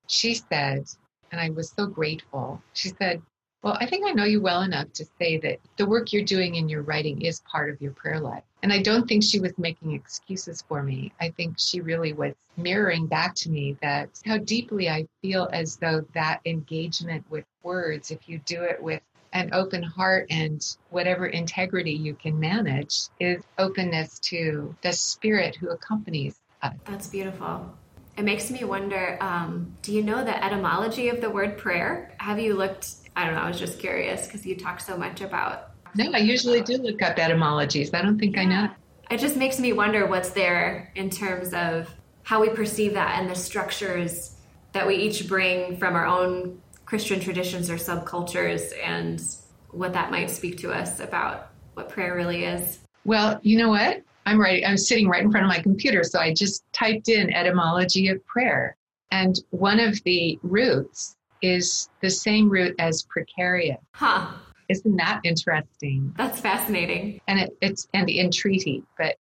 [0.09, 0.87] she said,
[1.31, 3.23] and I was so grateful, she said,
[3.63, 6.57] well, I think I know you well enough to say that the work you're doing
[6.57, 8.43] in your writing is part of your prayer life.
[8.63, 11.13] And I don't think she was making excuses for me.
[11.21, 15.77] I think she really was mirroring back to me that how deeply I feel as
[15.77, 19.01] though that engagement with words, if you do it with
[19.33, 25.71] an open heart and whatever integrity you can manage, is openness to the spirit who
[25.71, 26.75] accompanies us.
[26.85, 27.73] That's beautiful.
[28.17, 32.13] It makes me wonder um, do you know the etymology of the word prayer?
[32.19, 33.43] Have you looked I don't know.
[33.43, 35.71] I was just curious because you talk so much about.
[35.95, 37.93] No, I usually do look up etymologies.
[37.93, 38.43] I don't think yeah.
[38.43, 38.69] I know.
[39.11, 43.29] It just makes me wonder what's there in terms of how we perceive that and
[43.29, 44.37] the structures
[44.73, 49.23] that we each bring from our own Christian traditions or subcultures and
[49.71, 52.79] what that might speak to us about what prayer really is.
[53.05, 54.03] Well, you know what?
[54.25, 54.63] I'm right.
[54.67, 58.25] I'm sitting right in front of my computer, so I just typed in etymology of
[58.25, 58.77] prayer,
[59.11, 63.81] and one of the roots is the same root as precarious.
[63.93, 64.29] Huh.
[64.69, 66.15] Isn't that interesting?
[66.17, 67.21] That's fascinating.
[67.27, 69.17] And it, it's and the entreaty, but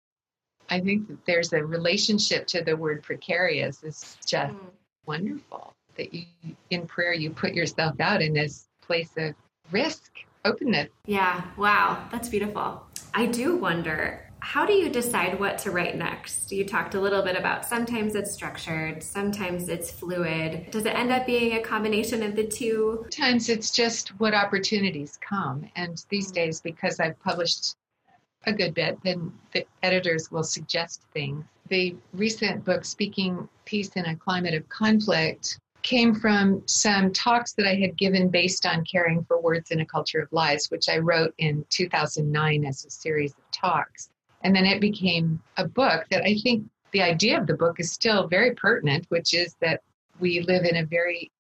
[0.68, 4.70] I think that there's a relationship to the word precarious It's just mm.
[5.06, 5.72] wonderful.
[5.96, 6.26] That you
[6.70, 9.34] in prayer you put yourself out in this place of
[9.70, 10.10] risk,
[10.44, 10.90] openness.
[11.06, 12.82] Yeah, wow, that's beautiful.
[13.14, 16.52] I do wonder How do you decide what to write next?
[16.52, 20.70] You talked a little bit about sometimes it's structured, sometimes it's fluid.
[20.70, 23.06] Does it end up being a combination of the two?
[23.10, 25.68] Sometimes it's just what opportunities come.
[25.76, 26.34] And these mm-hmm.
[26.34, 27.76] days, because I've published
[28.46, 31.44] a good bit, then the editors will suggest things.
[31.68, 37.66] The recent book, Speaking Peace in a Climate of Conflict, came from some talks that
[37.66, 40.98] I had given based on caring for words in a culture of lies, which I
[40.98, 44.10] wrote in 2009 as a series of talks.
[44.42, 47.92] And then it became a book that I think the idea of the book is
[47.92, 49.82] still very pertinent, which is that
[50.20, 51.30] we live in a very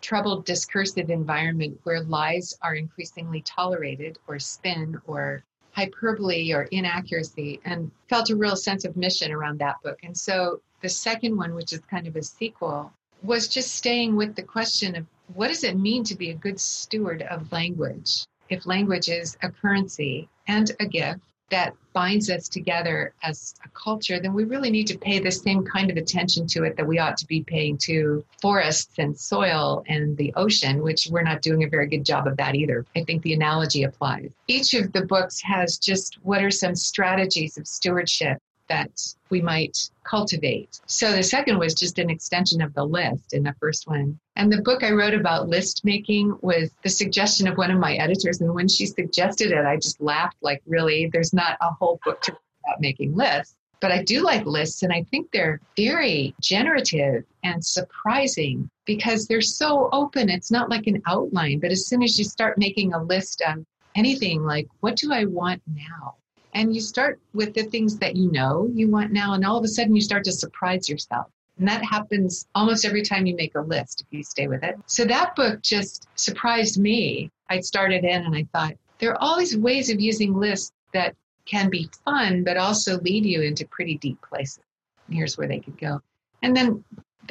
[0.00, 5.42] troubled discursive environment where lies are increasingly tolerated or spin or
[5.72, 9.98] hyperbole or inaccuracy and felt a real sense of mission around that book.
[10.02, 12.92] And so the second one, which is kind of a sequel,
[13.22, 16.60] was just staying with the question of what does it mean to be a good
[16.60, 18.24] steward of language?
[18.48, 21.20] If language is a currency and a gift,
[21.50, 25.64] that binds us together as a culture, then we really need to pay the same
[25.64, 29.84] kind of attention to it that we ought to be paying to forests and soil
[29.88, 32.84] and the ocean, which we're not doing a very good job of that either.
[32.94, 34.30] I think the analogy applies.
[34.48, 38.38] Each of the books has just what are some strategies of stewardship
[38.68, 40.80] that we might cultivate.
[40.86, 44.18] So the second was just an extension of the list in the first one.
[44.36, 47.94] And the book I wrote about list making was the suggestion of one of my
[47.94, 48.40] editors.
[48.40, 52.20] And when she suggested it, I just laughed like, really, there's not a whole book
[52.22, 53.56] to about making lists.
[53.80, 59.42] But I do like lists, and I think they're very generative and surprising because they're
[59.42, 60.30] so open.
[60.30, 63.64] It's not like an outline, but as soon as you start making a list of
[63.94, 66.16] anything like, what do I want now?
[66.54, 69.64] And you start with the things that you know you want now, and all of
[69.64, 71.26] a sudden you start to surprise yourself.
[71.58, 74.76] And that happens almost every time you make a list if you stay with it.
[74.86, 77.30] So that book just surprised me.
[77.48, 81.14] I started in and I thought, there are all these ways of using lists that
[81.46, 84.60] can be fun, but also lead you into pretty deep places.
[85.08, 86.00] Here's where they could go.
[86.42, 86.84] And then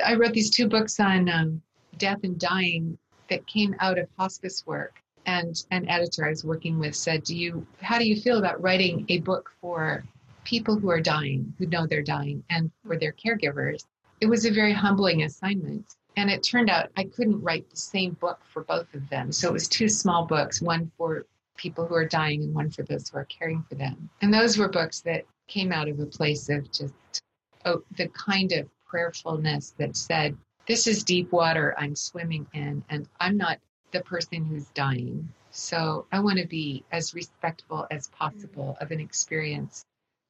[0.03, 1.61] I wrote these two books on um,
[1.97, 2.97] death and dying
[3.30, 7.36] that came out of hospice work and an editor I was working with said, "Do
[7.36, 10.03] you how do you feel about writing a book for
[10.43, 13.86] people who are dying, who know they're dying, and for their caregivers?"
[14.26, 15.86] It was a very humbling assignment.
[16.17, 19.32] And it turned out I couldn't write the same book for both of them.
[19.32, 22.82] So it was two small books, one for people who are dying and one for
[22.82, 24.09] those who are caring for them.
[24.23, 26.95] And those were books that came out of a place of just
[27.65, 30.36] oh, the kind of prayerfulness that said,
[30.67, 33.59] This is deep water I'm swimming in, and I'm not
[33.91, 35.30] the person who's dying.
[35.51, 39.86] So I want to be as respectful as possible of an experience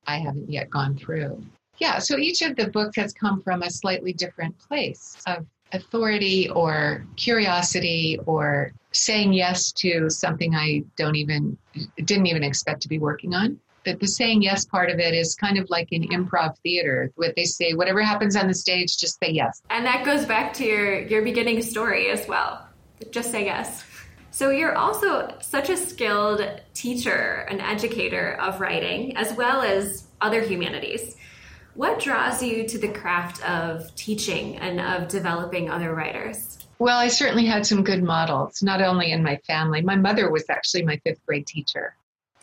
[0.06, 1.46] I haven't yet gone through.
[1.80, 6.49] Yeah, so each of the books has come from a slightly different place of authority
[6.49, 11.57] or curiosity or saying yes to something I don't even
[11.97, 13.59] didn't even expect to be working on.
[13.84, 17.36] But the saying yes part of it is kind of like an improv theater, what
[17.36, 19.61] they say, whatever happens on the stage, just say yes.
[19.69, 22.67] And that goes back to your your beginning story as well
[23.11, 23.84] just say yes.
[24.32, 26.41] So you're also such a skilled
[26.73, 31.15] teacher and educator of writing as well as other humanities.
[31.76, 36.57] What draws you to the craft of teaching and of developing other writers?
[36.80, 39.82] Well, I certainly had some good models, not only in my family.
[39.82, 41.95] My mother was actually my fifth grade teacher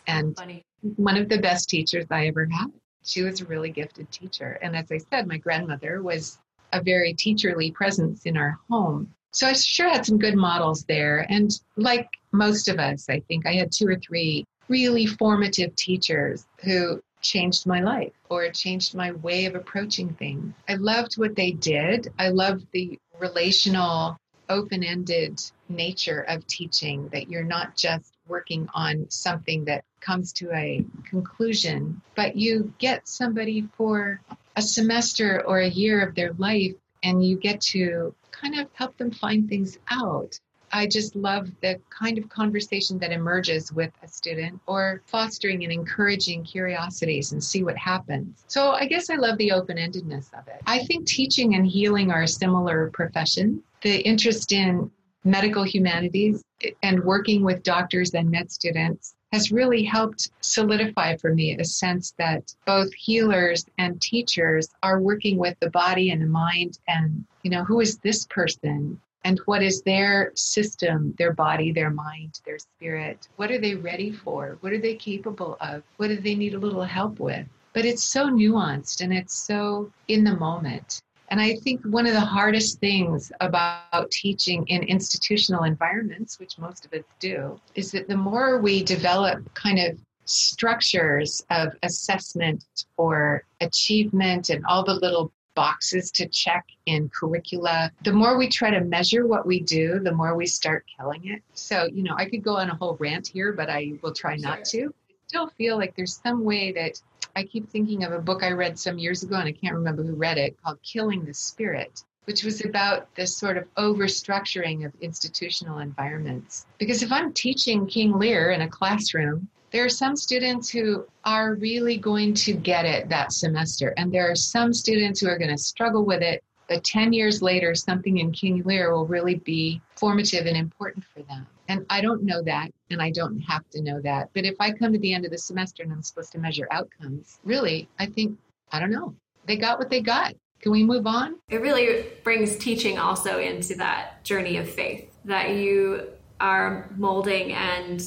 [0.05, 0.63] and Funny.
[0.81, 2.71] one of the best teachers I ever had.
[3.03, 4.59] She was a really gifted teacher.
[4.61, 6.37] And as I said, my grandmother was
[6.71, 9.13] a very teacherly presence in our home.
[9.31, 11.25] So I sure had some good models there.
[11.29, 16.45] And like most of us, I think I had two or three really formative teachers
[16.63, 20.53] who changed my life or changed my way of approaching things.
[20.67, 22.13] I loved what they did.
[22.19, 24.19] I loved the relational,
[24.49, 30.51] open ended nature of teaching, that you're not just working on something that comes to
[30.51, 34.21] a conclusion, but you get somebody for
[34.55, 38.97] a semester or a year of their life and you get to kind of help
[38.97, 40.39] them find things out.
[40.73, 45.71] I just love the kind of conversation that emerges with a student or fostering and
[45.71, 48.43] encouraging curiosities and see what happens.
[48.47, 50.61] So I guess I love the open endedness of it.
[50.65, 53.61] I think teaching and healing are similar profession.
[53.81, 54.89] The interest in
[55.23, 56.43] medical humanities
[56.81, 62.13] and working with doctors and med students has really helped solidify for me a sense
[62.17, 67.49] that both healers and teachers are working with the body and the mind and you
[67.49, 72.59] know who is this person and what is their system their body their mind their
[72.59, 73.27] spirit?
[73.37, 74.57] What are they ready for?
[74.61, 75.83] What are they capable of?
[75.97, 77.47] What do they need a little help with?
[77.73, 81.01] But it's so nuanced and it's so in the moment.
[81.29, 86.85] And I think one of the hardest things about teaching in institutional environments, which most
[86.85, 92.63] of us do, is that the more we develop kind of structures of assessment
[92.97, 97.91] or achievement and all the little boxes to check in curricula.
[98.03, 101.41] The more we try to measure what we do, the more we start killing it.
[101.53, 104.35] So, you know, I could go on a whole rant here, but I will try
[104.35, 104.93] not to.
[105.09, 107.01] I still feel like there's some way that
[107.35, 110.03] I keep thinking of a book I read some years ago, and I can't remember
[110.03, 114.93] who read it, called Killing the Spirit, which was about this sort of overstructuring of
[115.01, 116.67] institutional environments.
[116.77, 121.55] Because if I'm teaching King Lear in a classroom, there are some students who are
[121.55, 125.49] really going to get it that semester, and there are some students who are going
[125.49, 126.43] to struggle with it.
[126.69, 131.23] But 10 years later, something in King Lear will really be formative and important for
[131.23, 131.45] them.
[131.67, 134.29] And I don't know that, and I don't have to know that.
[134.33, 136.67] But if I come to the end of the semester and I'm supposed to measure
[136.71, 138.37] outcomes, really, I think,
[138.71, 139.15] I don't know.
[139.45, 140.35] They got what they got.
[140.61, 141.39] Can we move on?
[141.49, 146.09] It really brings teaching also into that journey of faith that you
[146.39, 148.01] are molding and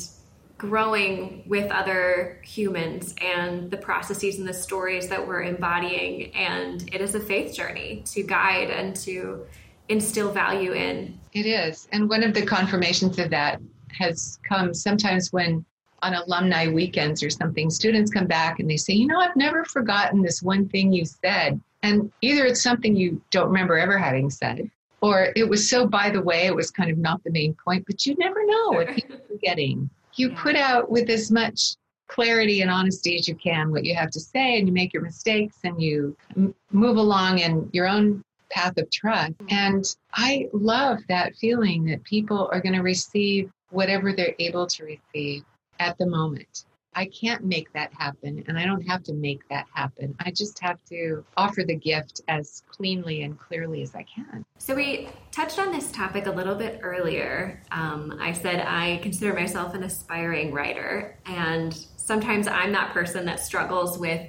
[0.59, 6.35] growing with other humans and the processes and the stories that we're embodying.
[6.35, 9.45] And it is a faith journey to guide and to
[9.89, 11.19] instill value in.
[11.33, 11.89] It is.
[11.93, 13.61] And one of the confirmations of that
[13.99, 15.65] has come sometimes when
[16.03, 19.65] on alumni weekends or something, students come back and they say, You know, I've never
[19.65, 21.61] forgotten this one thing you said.
[21.83, 26.11] And either it's something you don't remember ever having said, or it was so by
[26.11, 28.89] the way, it was kind of not the main point, but you never know what
[28.95, 29.89] people are forgetting
[30.19, 31.77] you put out with as much
[32.09, 35.03] clarity and honesty as you can what you have to say and you make your
[35.03, 39.33] mistakes and you m- move along in your own path of trust.
[39.51, 44.85] And i love that feeling that people are going to receive whatever they're able to
[44.85, 45.43] receive
[45.81, 46.66] at the moment
[46.97, 50.17] I can't make that happen, and I don't have to make that happen.
[50.19, 54.47] I just have to offer the gift as cleanly and clearly as I can.
[54.57, 57.63] So, we touched on this topic a little bit earlier.
[57.71, 63.41] Um, I said I consider myself an aspiring writer, and sometimes I'm that person that
[63.41, 64.27] struggles with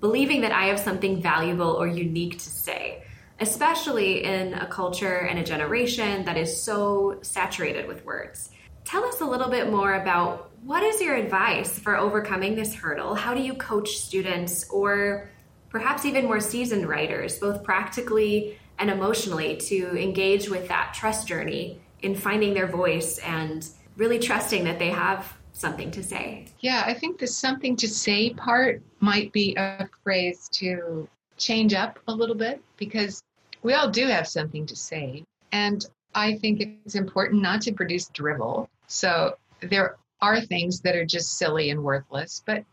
[0.00, 3.02] believing that I have something valuable or unique to say
[3.40, 8.50] especially in a culture and a generation that is so saturated with words.
[8.90, 13.14] Tell us a little bit more about what is your advice for overcoming this hurdle?
[13.14, 15.30] How do you coach students or
[15.68, 21.80] perhaps even more seasoned writers, both practically and emotionally, to engage with that trust journey
[22.02, 23.64] in finding their voice and
[23.96, 26.46] really trusting that they have something to say?
[26.58, 32.00] Yeah, I think the something to say part might be a phrase to change up
[32.08, 33.22] a little bit because
[33.62, 35.22] we all do have something to say.
[35.52, 38.68] And I think it's important not to produce drivel.
[38.90, 42.64] So there are things that are just silly and worthless, but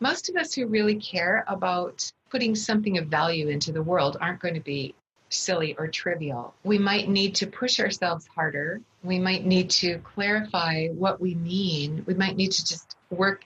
[0.00, 4.40] most of us who really care about putting something of value into the world aren't
[4.40, 4.94] going to be
[5.28, 6.54] silly or trivial.
[6.64, 8.80] We might need to push ourselves harder.
[9.02, 12.02] We might need to clarify what we mean.
[12.06, 13.44] We might need to just work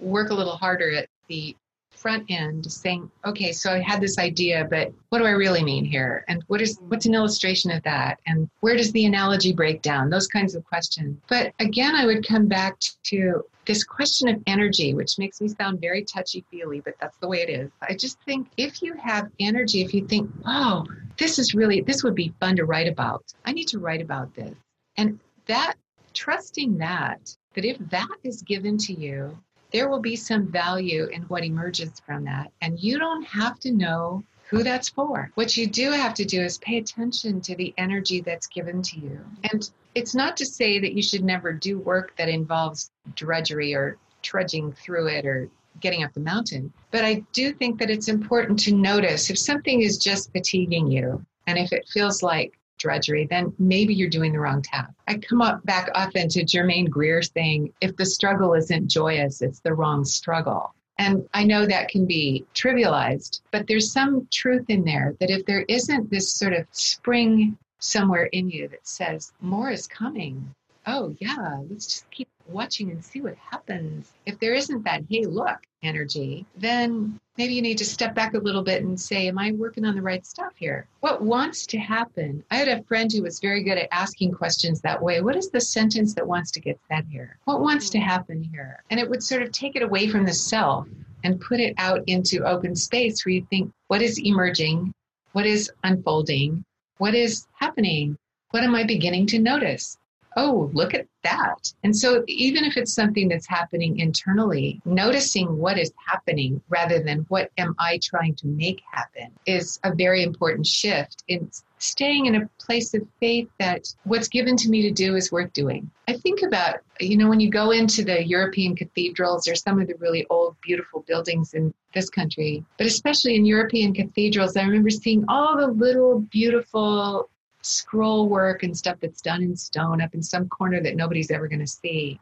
[0.00, 1.54] work a little harder at the
[1.98, 5.84] front end saying, okay, so I had this idea, but what do I really mean
[5.84, 6.24] here?
[6.28, 8.20] And what is what's an illustration of that?
[8.26, 10.10] And where does the analogy break down?
[10.10, 11.18] Those kinds of questions.
[11.28, 15.80] But again, I would come back to this question of energy, which makes me sound
[15.80, 17.70] very touchy feely, but that's the way it is.
[17.82, 20.86] I just think if you have energy, if you think, oh,
[21.18, 24.34] this is really, this would be fun to write about, I need to write about
[24.34, 24.54] this.
[24.96, 25.74] And that,
[26.14, 29.38] trusting that, that if that is given to you,
[29.72, 32.50] there will be some value in what emerges from that.
[32.60, 35.30] And you don't have to know who that's for.
[35.34, 38.98] What you do have to do is pay attention to the energy that's given to
[38.98, 39.20] you.
[39.52, 43.98] And it's not to say that you should never do work that involves drudgery or
[44.22, 45.50] trudging through it or
[45.80, 46.72] getting up the mountain.
[46.90, 51.24] But I do think that it's important to notice if something is just fatiguing you
[51.46, 54.92] and if it feels like drudgery, then maybe you're doing the wrong task.
[55.06, 59.60] I come up back often to Germaine Greer saying, if the struggle isn't joyous, it's
[59.60, 60.74] the wrong struggle.
[60.98, 65.46] And I know that can be trivialized, but there's some truth in there that if
[65.46, 70.54] there isn't this sort of spring somewhere in you that says, more is coming,
[70.88, 74.10] oh, yeah, let's just keep watching and see what happens.
[74.24, 78.38] If there isn't that, hey, look energy, then maybe you need to step back a
[78.38, 80.86] little bit and say, Am I working on the right stuff here?
[81.00, 82.42] What wants to happen?
[82.50, 85.20] I had a friend who was very good at asking questions that way.
[85.20, 87.38] What is the sentence that wants to get said here?
[87.44, 88.02] What wants to mm.
[88.02, 88.82] happen here?
[88.90, 90.88] And it would sort of take it away from the self
[91.22, 94.92] and put it out into open space where you think, What is emerging?
[95.32, 96.64] What is unfolding?
[96.96, 98.16] What is happening?
[98.50, 99.98] What am I beginning to notice?
[100.38, 101.72] Oh, look at that.
[101.82, 107.26] And so, even if it's something that's happening internally, noticing what is happening rather than
[107.28, 112.36] what am I trying to make happen is a very important shift in staying in
[112.36, 115.90] a place of faith that what's given to me to do is worth doing.
[116.08, 119.88] I think about, you know, when you go into the European cathedrals or some of
[119.88, 124.90] the really old, beautiful buildings in this country, but especially in European cathedrals, I remember
[124.90, 127.28] seeing all the little, beautiful
[127.68, 131.48] scroll work and stuff that's done in stone up in some corner that nobody's ever
[131.48, 132.18] going to see.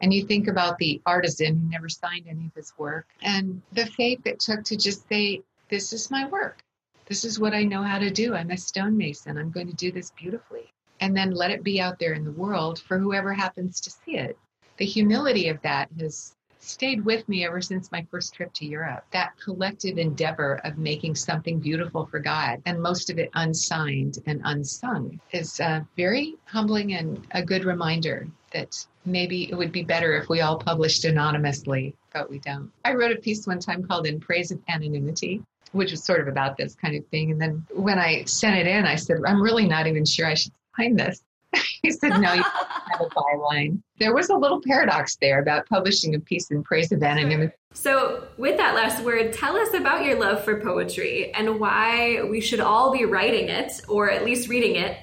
[0.00, 3.86] And you think about the artisan who never signed any of his work and the
[3.86, 6.62] faith it took to just say, This is my work.
[7.06, 8.34] This is what I know how to do.
[8.34, 9.38] I'm a stonemason.
[9.38, 10.72] I'm going to do this beautifully.
[11.00, 14.16] And then let it be out there in the world for whoever happens to see
[14.16, 14.38] it.
[14.78, 19.04] The humility of that has stayed with me ever since my first trip to Europe.
[19.10, 24.40] That collective endeavor of making something beautiful for God, and most of it unsigned and
[24.44, 30.14] unsung, is uh, very humbling and a good reminder that maybe it would be better
[30.14, 32.70] if we all published anonymously, but we don't.
[32.84, 35.42] I wrote a piece one time called In Praise of Anonymity.
[35.72, 37.30] Which was sort of about this kind of thing.
[37.30, 40.34] And then when I sent it in, I said, I'm really not even sure I
[40.34, 41.22] should sign this.
[41.82, 43.80] he said, No, you have a byline.
[43.98, 47.52] There was a little paradox there about publishing a piece in praise of anonymity.
[47.74, 52.40] So, with that last word, tell us about your love for poetry and why we
[52.40, 54.98] should all be writing it, or at least reading it.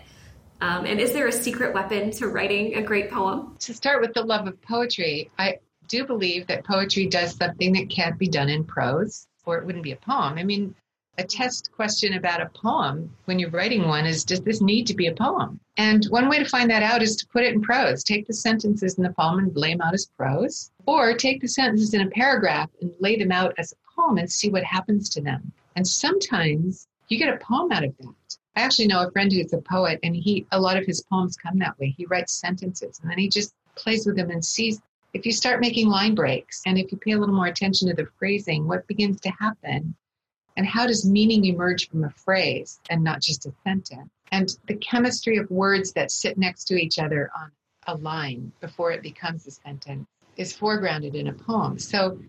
[0.62, 3.56] Um, and is there a secret weapon to writing a great poem?
[3.60, 7.90] To start with the love of poetry, I do believe that poetry does something that
[7.90, 10.38] can't be done in prose, or it wouldn't be a poem.
[10.38, 10.76] I mean,
[11.20, 14.94] a test question about a poem when you're writing one is does this need to
[14.94, 15.60] be a poem?
[15.76, 18.06] And one way to find that out is to put it in prose.
[18.06, 21.48] Take the sentences in the poem and lay them out as prose, or take the
[21.50, 25.10] sentences in a paragraph and lay them out as a poem and see what happens
[25.10, 25.52] to them.
[25.76, 28.38] And sometimes you get a poem out of that.
[28.56, 31.36] I actually know a friend who's a poet, and he a lot of his poems
[31.36, 31.94] come that way.
[31.98, 34.80] He writes sentences and then he just plays with them and sees
[35.14, 37.94] if you start making line breaks and if you pay a little more attention to
[37.94, 39.96] the phrasing, what begins to happen
[40.60, 44.12] and how does meaning emerge from a phrase and not just a sentence?
[44.30, 47.50] And the chemistry of words that sit next to each other on
[47.88, 50.06] a line before it becomes a sentence
[50.36, 51.80] is foregrounded in a poem.
[51.80, 52.20] So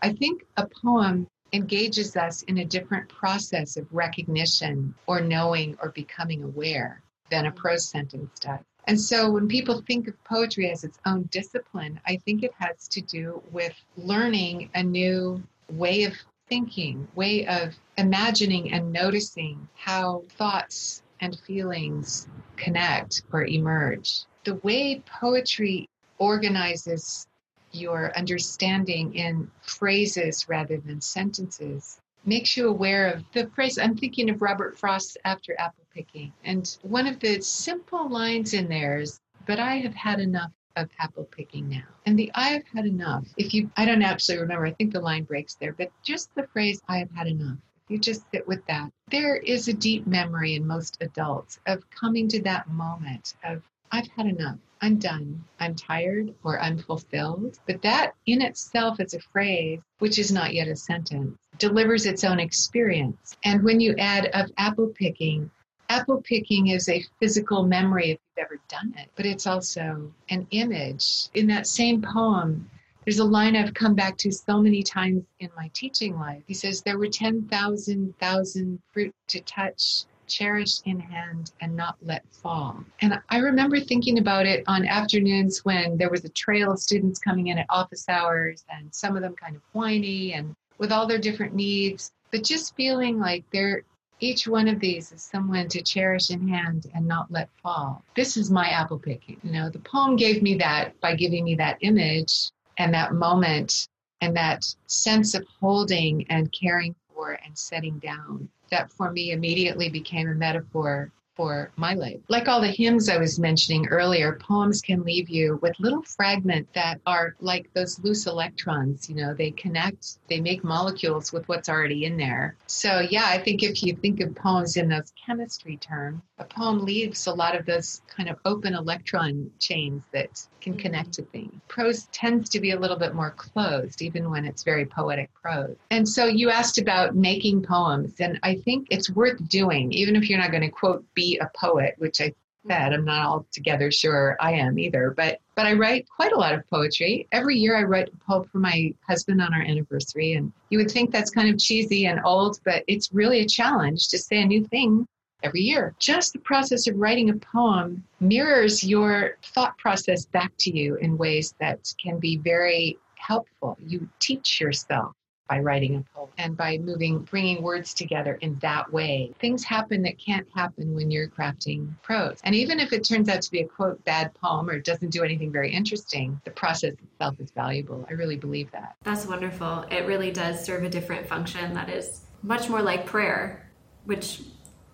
[0.00, 5.88] I think a poem engages us in a different process of recognition or knowing or
[5.88, 8.60] becoming aware than a prose sentence does.
[8.84, 12.86] And so when people think of poetry as its own discipline, I think it has
[12.86, 16.14] to do with learning a new way of
[16.50, 24.24] thinking, way of imagining and noticing how thoughts and feelings connect or emerge.
[24.44, 25.88] The way poetry
[26.18, 27.26] organizes
[27.72, 33.78] your understanding in phrases rather than sentences makes you aware of the phrase.
[33.78, 36.32] I'm thinking of Robert Frost's After Apple Picking.
[36.44, 40.50] And one of the simple lines in there is, But I have had enough
[40.80, 41.86] of apple picking now.
[42.06, 45.00] And the I have had enough, if you, I don't actually remember, I think the
[45.00, 47.58] line breaks there, but just the phrase I have had enough.
[47.88, 52.28] You just sit with that, there is a deep memory in most adults of coming
[52.28, 53.62] to that moment of
[53.92, 54.58] I've had enough.
[54.80, 55.44] I'm done.
[55.58, 57.58] I'm tired or I'm fulfilled.
[57.66, 62.24] But that in itself is a phrase, which is not yet a sentence, delivers its
[62.24, 63.36] own experience.
[63.44, 65.50] And when you add of apple picking,
[65.90, 70.46] apple picking is a physical memory if you've ever done it, but it's also an
[70.52, 71.28] image.
[71.34, 72.70] In that same poem,
[73.04, 76.42] there's a line I've come back to so many times in my teaching life.
[76.46, 82.22] He says, There were 10,000 thousand fruit to touch, cherish in hand, and not let
[82.30, 82.84] fall.
[83.00, 87.18] And I remember thinking about it on afternoons when there was a trail of students
[87.18, 91.08] coming in at office hours, and some of them kind of whiny and with all
[91.08, 93.82] their different needs, but just feeling like they're
[94.20, 98.04] each one of these is someone to cherish in hand and not let fall.
[98.14, 99.38] This is my apple picking.
[99.42, 103.88] You know, the poem gave me that by giving me that image and that moment
[104.20, 108.48] and that sense of holding and caring for and setting down.
[108.70, 112.20] That for me immediately became a metaphor for my life.
[112.28, 116.70] Like all the hymns I was mentioning earlier, poems can leave you with little fragments
[116.74, 119.08] that are like those loose electrons.
[119.08, 122.56] You know, they connect, they make molecules with what's already in there.
[122.66, 126.84] So, yeah, I think if you think of poems in those chemistry terms, a poem
[126.84, 130.82] leaves a lot of those kind of open electron chains that can mm-hmm.
[130.82, 131.52] connect to things.
[131.68, 135.76] Prose tends to be a little bit more closed, even when it's very poetic prose.
[135.90, 140.28] And so you asked about making poems, and I think it's worth doing, even if
[140.28, 142.32] you're not going to quote be a poet, which I
[142.68, 145.14] said I'm not altogether sure I am either.
[145.16, 147.26] But but I write quite a lot of poetry.
[147.32, 150.90] Every year I write a poem for my husband on our anniversary, and you would
[150.90, 154.46] think that's kind of cheesy and old, but it's really a challenge to say a
[154.46, 155.06] new thing
[155.42, 155.94] every year.
[155.98, 161.16] Just the process of writing a poem mirrors your thought process back to you in
[161.16, 163.76] ways that can be very helpful.
[163.80, 165.12] You teach yourself
[165.50, 169.32] by writing a poem and by moving, bringing words together in that way.
[169.40, 172.38] Things happen that can't happen when you're crafting prose.
[172.44, 175.24] And even if it turns out to be a quote bad poem or doesn't do
[175.24, 178.06] anything very interesting, the process itself is valuable.
[178.08, 178.94] I really believe that.
[179.02, 179.84] That's wonderful.
[179.90, 183.68] It really does serve a different function that is much more like prayer,
[184.04, 184.42] which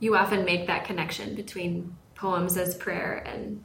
[0.01, 3.63] you often make that connection between poems as prayer and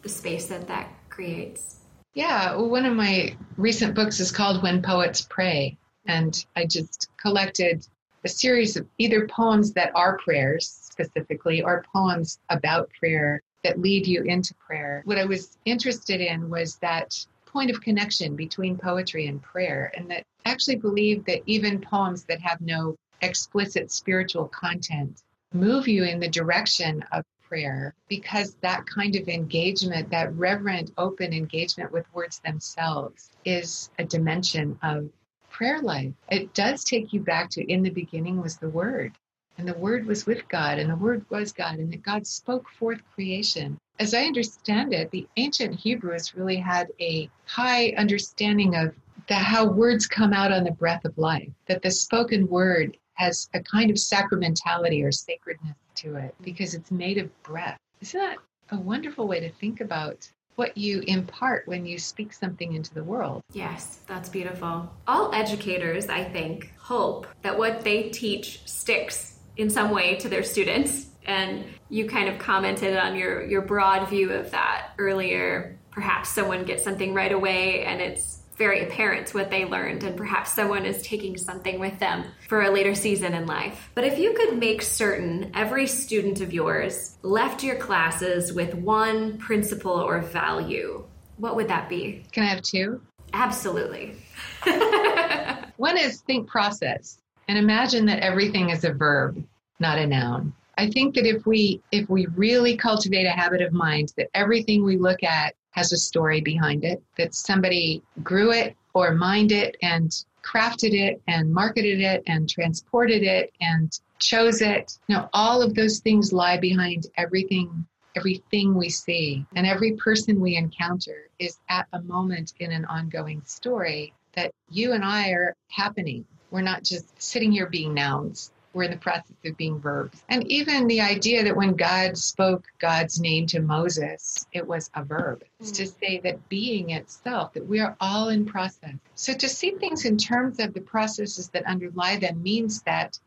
[0.00, 1.80] the space that that creates.
[2.14, 5.76] Yeah, well, one of my recent books is called When Poets Pray.
[6.06, 7.86] And I just collected
[8.24, 14.06] a series of either poems that are prayers specifically or poems about prayer that lead
[14.06, 15.02] you into prayer.
[15.04, 20.10] What I was interested in was that point of connection between poetry and prayer, and
[20.10, 26.04] that I actually believe that even poems that have no explicit spiritual content move you
[26.04, 32.12] in the direction of prayer because that kind of engagement, that reverent, open engagement with
[32.12, 35.08] words themselves, is a dimension of
[35.54, 36.12] prayer life.
[36.30, 39.12] It does take you back to in the beginning was the Word,
[39.56, 42.68] and the Word was with God, and the Word was God, and that God spoke
[42.68, 43.78] forth creation.
[44.00, 48.96] As I understand it, the ancient Hebrews really had a high understanding of
[49.28, 53.48] the, how words come out on the breath of life, that the spoken word has
[53.54, 57.78] a kind of sacramentality or sacredness to it because it's made of breath.
[58.00, 58.38] Isn't that
[58.70, 63.04] a wonderful way to think about what you impart when you speak something into the
[63.04, 63.42] world?
[63.52, 64.90] Yes, that's beautiful.
[65.06, 70.42] All educators, I think, hope that what they teach sticks in some way to their
[70.42, 71.06] students.
[71.26, 75.78] And you kind of commented on your, your broad view of that earlier.
[75.90, 80.52] Perhaps someone gets something right away and it's very apparent what they learned, and perhaps
[80.52, 83.90] someone is taking something with them for a later season in life.
[83.94, 89.38] But if you could make certain every student of yours left your classes with one
[89.38, 91.04] principle or value,
[91.36, 92.24] what would that be?
[92.32, 93.00] Can I have two?
[93.32, 94.16] Absolutely.
[95.76, 99.44] one is think process and imagine that everything is a verb,
[99.80, 100.52] not a noun.
[100.78, 104.84] I think that if we if we really cultivate a habit of mind that everything
[104.84, 109.76] we look at has a story behind it, that somebody grew it or mined it
[109.82, 114.96] and crafted it and marketed it and transported it and chose it.
[115.08, 119.44] Now, all of those things lie behind everything, everything we see.
[119.56, 124.92] And every person we encounter is at a moment in an ongoing story that you
[124.92, 126.24] and I are happening.
[126.52, 130.22] We're not just sitting here being nouns we're in the process of being verbs.
[130.28, 135.04] And even the idea that when God spoke God's name to Moses, it was a
[135.04, 135.44] verb.
[135.60, 136.00] It's to mm.
[136.00, 138.94] say that being itself, that we are all in process.
[139.14, 143.18] So to see things in terms of the processes that underlie them means that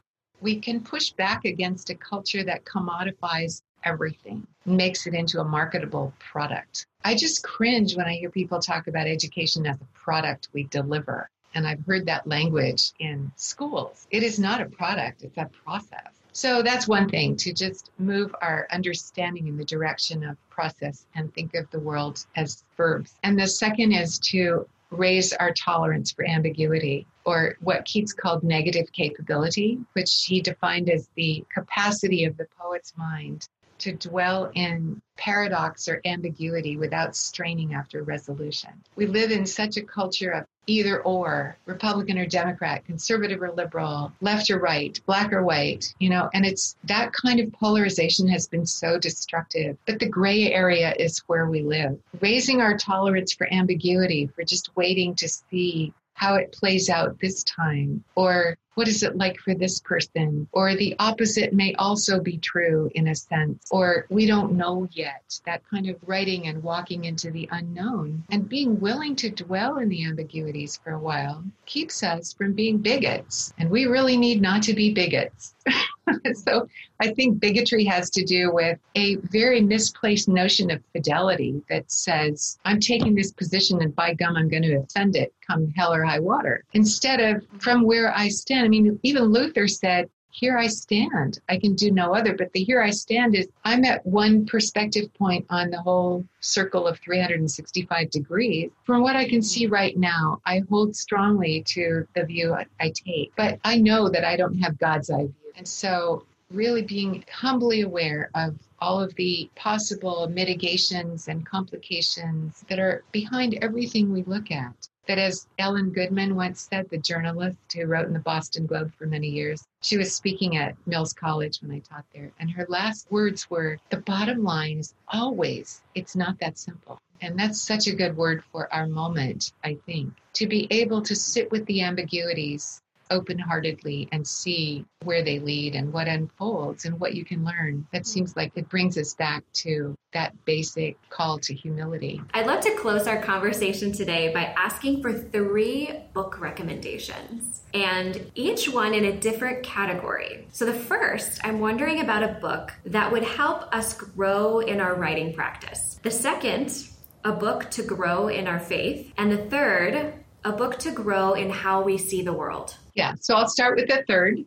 [0.41, 6.13] we can push back against a culture that commodifies everything, makes it into a marketable
[6.19, 6.85] product.
[7.03, 11.29] I just cringe when I hear people talk about education as a product we deliver.
[11.57, 14.05] And I've heard that language in schools.
[14.11, 16.13] It is not a product, it's a process.
[16.31, 21.33] So that's one thing to just move our understanding in the direction of process and
[21.33, 23.15] think of the world as verbs.
[23.23, 28.91] And the second is to raise our tolerance for ambiguity or what Keats called negative
[28.93, 33.49] capability, which he defined as the capacity of the poet's mind
[33.79, 38.69] to dwell in paradox or ambiguity without straining after resolution.
[38.95, 44.11] We live in such a culture of either or, Republican or Democrat, conservative or liberal,
[44.21, 48.47] left or right, black or white, you know, and it's that kind of polarization has
[48.47, 49.77] been so destructive.
[49.85, 51.97] But the gray area is where we live.
[52.19, 57.43] Raising our tolerance for ambiguity, for just waiting to see how it plays out this
[57.43, 60.47] time, or what is it like for this person?
[60.51, 65.39] Or the opposite may also be true in a sense, or we don't know yet.
[65.45, 69.89] That kind of writing and walking into the unknown and being willing to dwell in
[69.89, 73.53] the ambiguities for a while keeps us from being bigots.
[73.59, 75.53] And we really need not to be bigots.
[76.33, 76.67] so
[76.99, 82.57] I think bigotry has to do with a very misplaced notion of fidelity that says,
[82.65, 86.03] I'm taking this position and by gum, I'm going to defend it come hell or
[86.03, 86.63] high water.
[86.73, 91.39] Instead of from where I stand, I mean, even Luther said, here I stand.
[91.49, 92.35] I can do no other.
[92.35, 96.85] But the here I stand is I'm at one perspective point on the whole circle
[96.85, 98.69] of 365 degrees.
[98.83, 99.73] From what I can see mm-hmm.
[99.73, 103.33] right now, I hold strongly to the view I take.
[103.35, 105.46] But I know that I don't have God's eye view.
[105.57, 112.79] And so, really being humbly aware of all of the possible mitigations and complications that
[112.79, 114.87] are behind everything we look at.
[115.07, 119.07] That, as Ellen Goodman once said, the journalist who wrote in the Boston Globe for
[119.07, 122.31] many years, she was speaking at Mills College when I taught there.
[122.39, 126.99] And her last words were the bottom line is always, it's not that simple.
[127.21, 130.13] And that's such a good word for our moment, I think.
[130.33, 132.81] To be able to sit with the ambiguities
[133.11, 137.85] open heartedly and see where they lead and what unfolds and what you can learn.
[137.93, 142.21] That seems like it brings us back to that basic call to humility.
[142.33, 148.69] I'd love to close our conversation today by asking for three book recommendations, and each
[148.69, 150.47] one in a different category.
[150.51, 154.95] So, the first, I'm wondering about a book that would help us grow in our
[154.95, 155.99] writing practice.
[156.01, 156.87] The second,
[157.23, 159.11] a book to grow in our faith.
[159.17, 160.13] And the third,
[160.45, 162.77] a book to grow in how we see the world.
[162.97, 164.39] Yeah, so I'll start with the third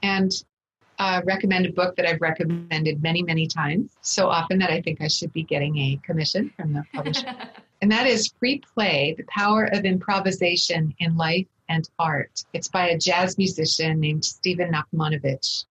[0.00, 0.30] and
[1.00, 5.00] uh, recommend a book that I've recommended many, many times, so often that I think
[5.00, 7.34] I should be getting a commission from the publisher.
[7.82, 12.44] and that is Free Play The Power of Improvisation in Life and Art.
[12.52, 15.64] It's by a jazz musician named Stephen Nachmanovitch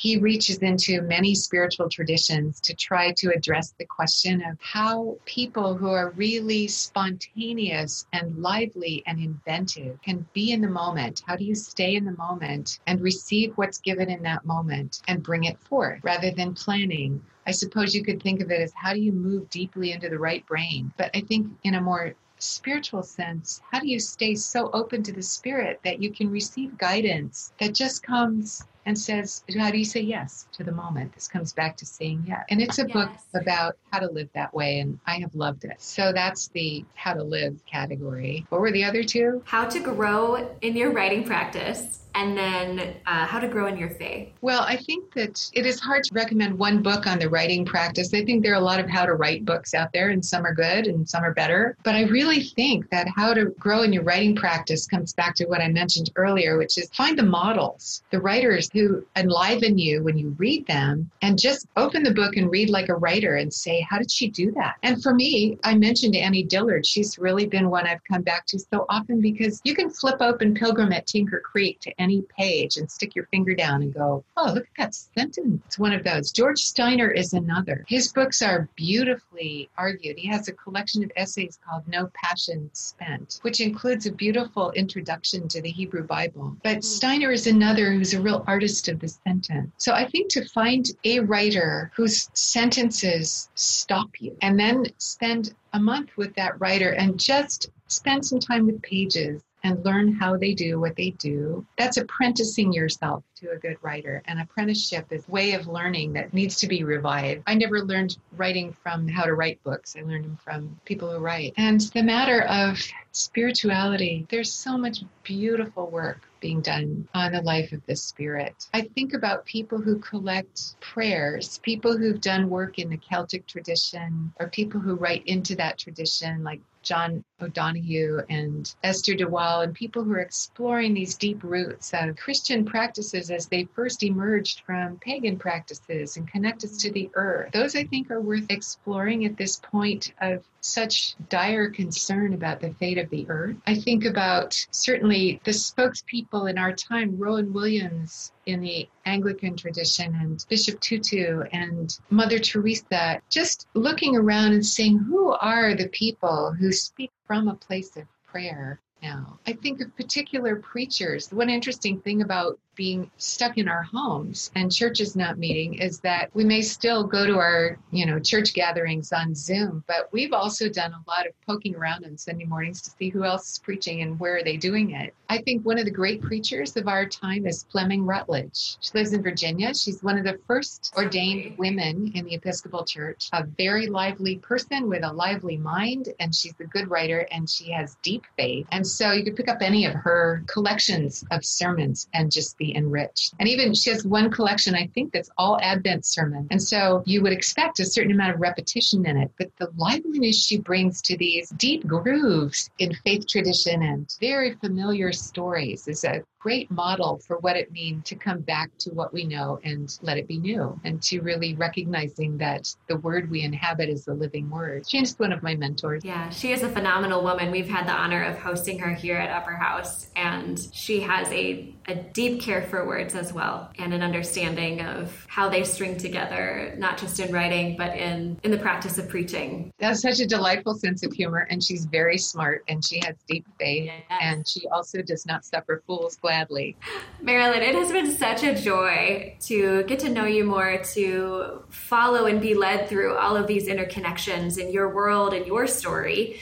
[0.00, 5.76] he reaches into many spiritual traditions to try to address the question of how people
[5.76, 11.22] who are really spontaneous and lively and inventive can be in the moment.
[11.26, 15.22] How do you stay in the moment and receive what's given in that moment and
[15.22, 17.22] bring it forth rather than planning?
[17.46, 20.18] I suppose you could think of it as how do you move deeply into the
[20.18, 20.94] right brain?
[20.96, 25.12] But I think in a more spiritual sense, how do you stay so open to
[25.12, 29.84] the spirit that you can receive guidance that just comes and says, How do you
[29.84, 31.14] say yes to the moment?
[31.14, 32.44] This comes back to saying yes.
[32.50, 32.92] And it's a yes.
[32.92, 33.10] book
[33.40, 35.80] about how to live that way, and I have loved it.
[35.80, 38.46] So that's the how to live category.
[38.48, 39.42] What were the other two?
[39.46, 43.90] How to grow in your writing practice and then uh, how to grow in your
[43.90, 44.28] faith?
[44.40, 48.12] Well, I think that it is hard to recommend one book on the writing practice.
[48.14, 50.44] I think there are a lot of how to write books out there, and some
[50.44, 51.76] are good and some are better.
[51.82, 55.46] But I really think that how to grow in your writing practice comes back to
[55.46, 60.18] what I mentioned earlier, which is find the models, the writers who enliven you when
[60.18, 63.86] you read them, and just open the book and read like a writer and say,
[63.88, 64.76] How did she do that?
[64.82, 66.86] And for me, I mentioned Annie Dillard.
[66.86, 70.54] She's really been one I've come back to so often because you can flip open
[70.54, 74.52] Pilgrim at Tinker Creek to any page and stick your finger down and go, oh,
[74.54, 75.62] look at that sentence.
[75.66, 76.32] It's one of those.
[76.32, 77.84] George Steiner is another.
[77.86, 80.18] His books are beautifully argued.
[80.18, 85.46] He has a collection of essays called No Passion Spent, which includes a beautiful introduction
[85.48, 86.56] to the Hebrew Bible.
[86.62, 86.80] But hmm.
[86.80, 89.70] Steiner is another who's a real artist of the sentence.
[89.76, 95.78] So I think to find a writer whose sentences stop you and then spend a
[95.78, 100.54] month with that writer and just spend some time with pages and learn how they
[100.54, 101.66] do what they do.
[101.78, 104.22] That's apprenticing yourself to a good writer.
[104.26, 107.42] And apprenticeship is a way of learning that needs to be revived.
[107.46, 109.96] I never learned writing from how to write books.
[109.96, 111.54] I learned them from people who write.
[111.56, 112.78] And the matter of
[113.12, 118.68] spirituality, there's so much beautiful work being done on the life of the spirit.
[118.72, 124.32] I think about people who collect prayers, people who've done work in the Celtic tradition,
[124.40, 129.74] or people who write into that tradition, like John O'Donohue and Esther de Waal, and
[129.74, 134.98] people who are exploring these deep roots of Christian practices as they first emerged from
[134.98, 137.52] pagan practices and connect us to the earth.
[137.52, 142.74] Those, I think, are worth exploring at this point of such dire concern about the
[142.74, 143.56] fate of the earth.
[143.66, 150.14] I think about certainly the spokespeople in our time, Rowan Williams in the Anglican tradition,
[150.14, 156.52] and Bishop Tutu and Mother Teresa, just looking around and saying, who are the people
[156.52, 158.80] who speak from a place of prayer?
[159.02, 161.32] Now, I think of particular preachers.
[161.32, 166.30] One interesting thing about being stuck in our homes and churches not meeting is that
[166.32, 170.66] we may still go to our, you know, church gatherings on Zoom, but we've also
[170.68, 174.00] done a lot of poking around on Sunday mornings to see who else is preaching
[174.00, 175.14] and where are they doing it.
[175.28, 178.76] I think one of the great preachers of our time is Fleming Rutledge.
[178.80, 179.74] She lives in Virginia.
[179.74, 184.88] She's one of the first ordained women in the Episcopal Church, a very lively person
[184.88, 188.66] with a lively mind, and she's a good writer and she has deep faith.
[188.72, 192.74] And so you could pick up any of her collections of sermons and just be
[192.76, 193.34] enriched.
[193.38, 196.48] And even she has one collection, I think, that's all Advent sermon.
[196.50, 200.44] And so you would expect a certain amount of repetition in it, but the liveliness
[200.44, 206.22] she brings to these deep grooves in faith tradition and very familiar stories is a
[206.40, 210.16] great model for what it means to come back to what we know and let
[210.16, 214.48] it be new and to really recognizing that the word we inhabit is the living
[214.48, 214.88] word.
[214.88, 216.02] She's one of my mentors.
[216.02, 217.50] Yeah, she is a phenomenal woman.
[217.50, 221.74] We've had the honor of hosting her here at Upper House and she has a,
[221.86, 226.74] a deep care for words as well and an understanding of how they string together,
[226.78, 229.70] not just in writing, but in, in the practice of preaching.
[229.78, 233.44] That's such a delightful sense of humor and she's very smart and she has deep
[233.58, 234.02] faith yes.
[234.22, 236.76] and she also does not suffer fools gladly.
[237.20, 242.26] Marilyn, it has been such a joy to get to know you more, to follow
[242.26, 246.38] and be led through all of these interconnections in your world and your story.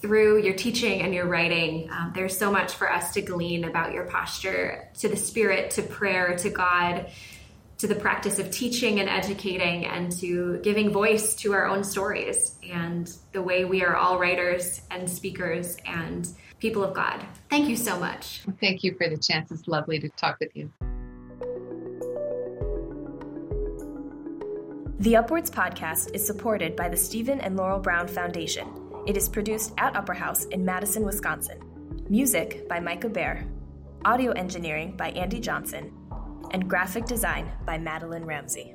[0.00, 3.92] through your teaching and your writing, um, there's so much for us to glean about
[3.92, 7.10] your posture to the Spirit, to prayer, to God,
[7.78, 12.56] to the practice of teaching and educating, and to giving voice to our own stories
[12.72, 16.28] and the way we are all writers and speakers and
[16.58, 17.24] people of God.
[17.50, 18.42] Thank you so much.
[18.60, 19.50] Thank you for the chance.
[19.50, 20.70] It's lovely to talk with you.
[25.00, 28.66] The UpWords podcast is supported by the Stephen and Laurel Brown Foundation.
[29.06, 31.60] It is produced at Upper House in Madison, Wisconsin.
[32.08, 33.48] Music by Micah Behr.
[34.04, 35.92] Audio engineering by Andy Johnson.
[36.50, 38.74] And graphic design by Madeline Ramsey.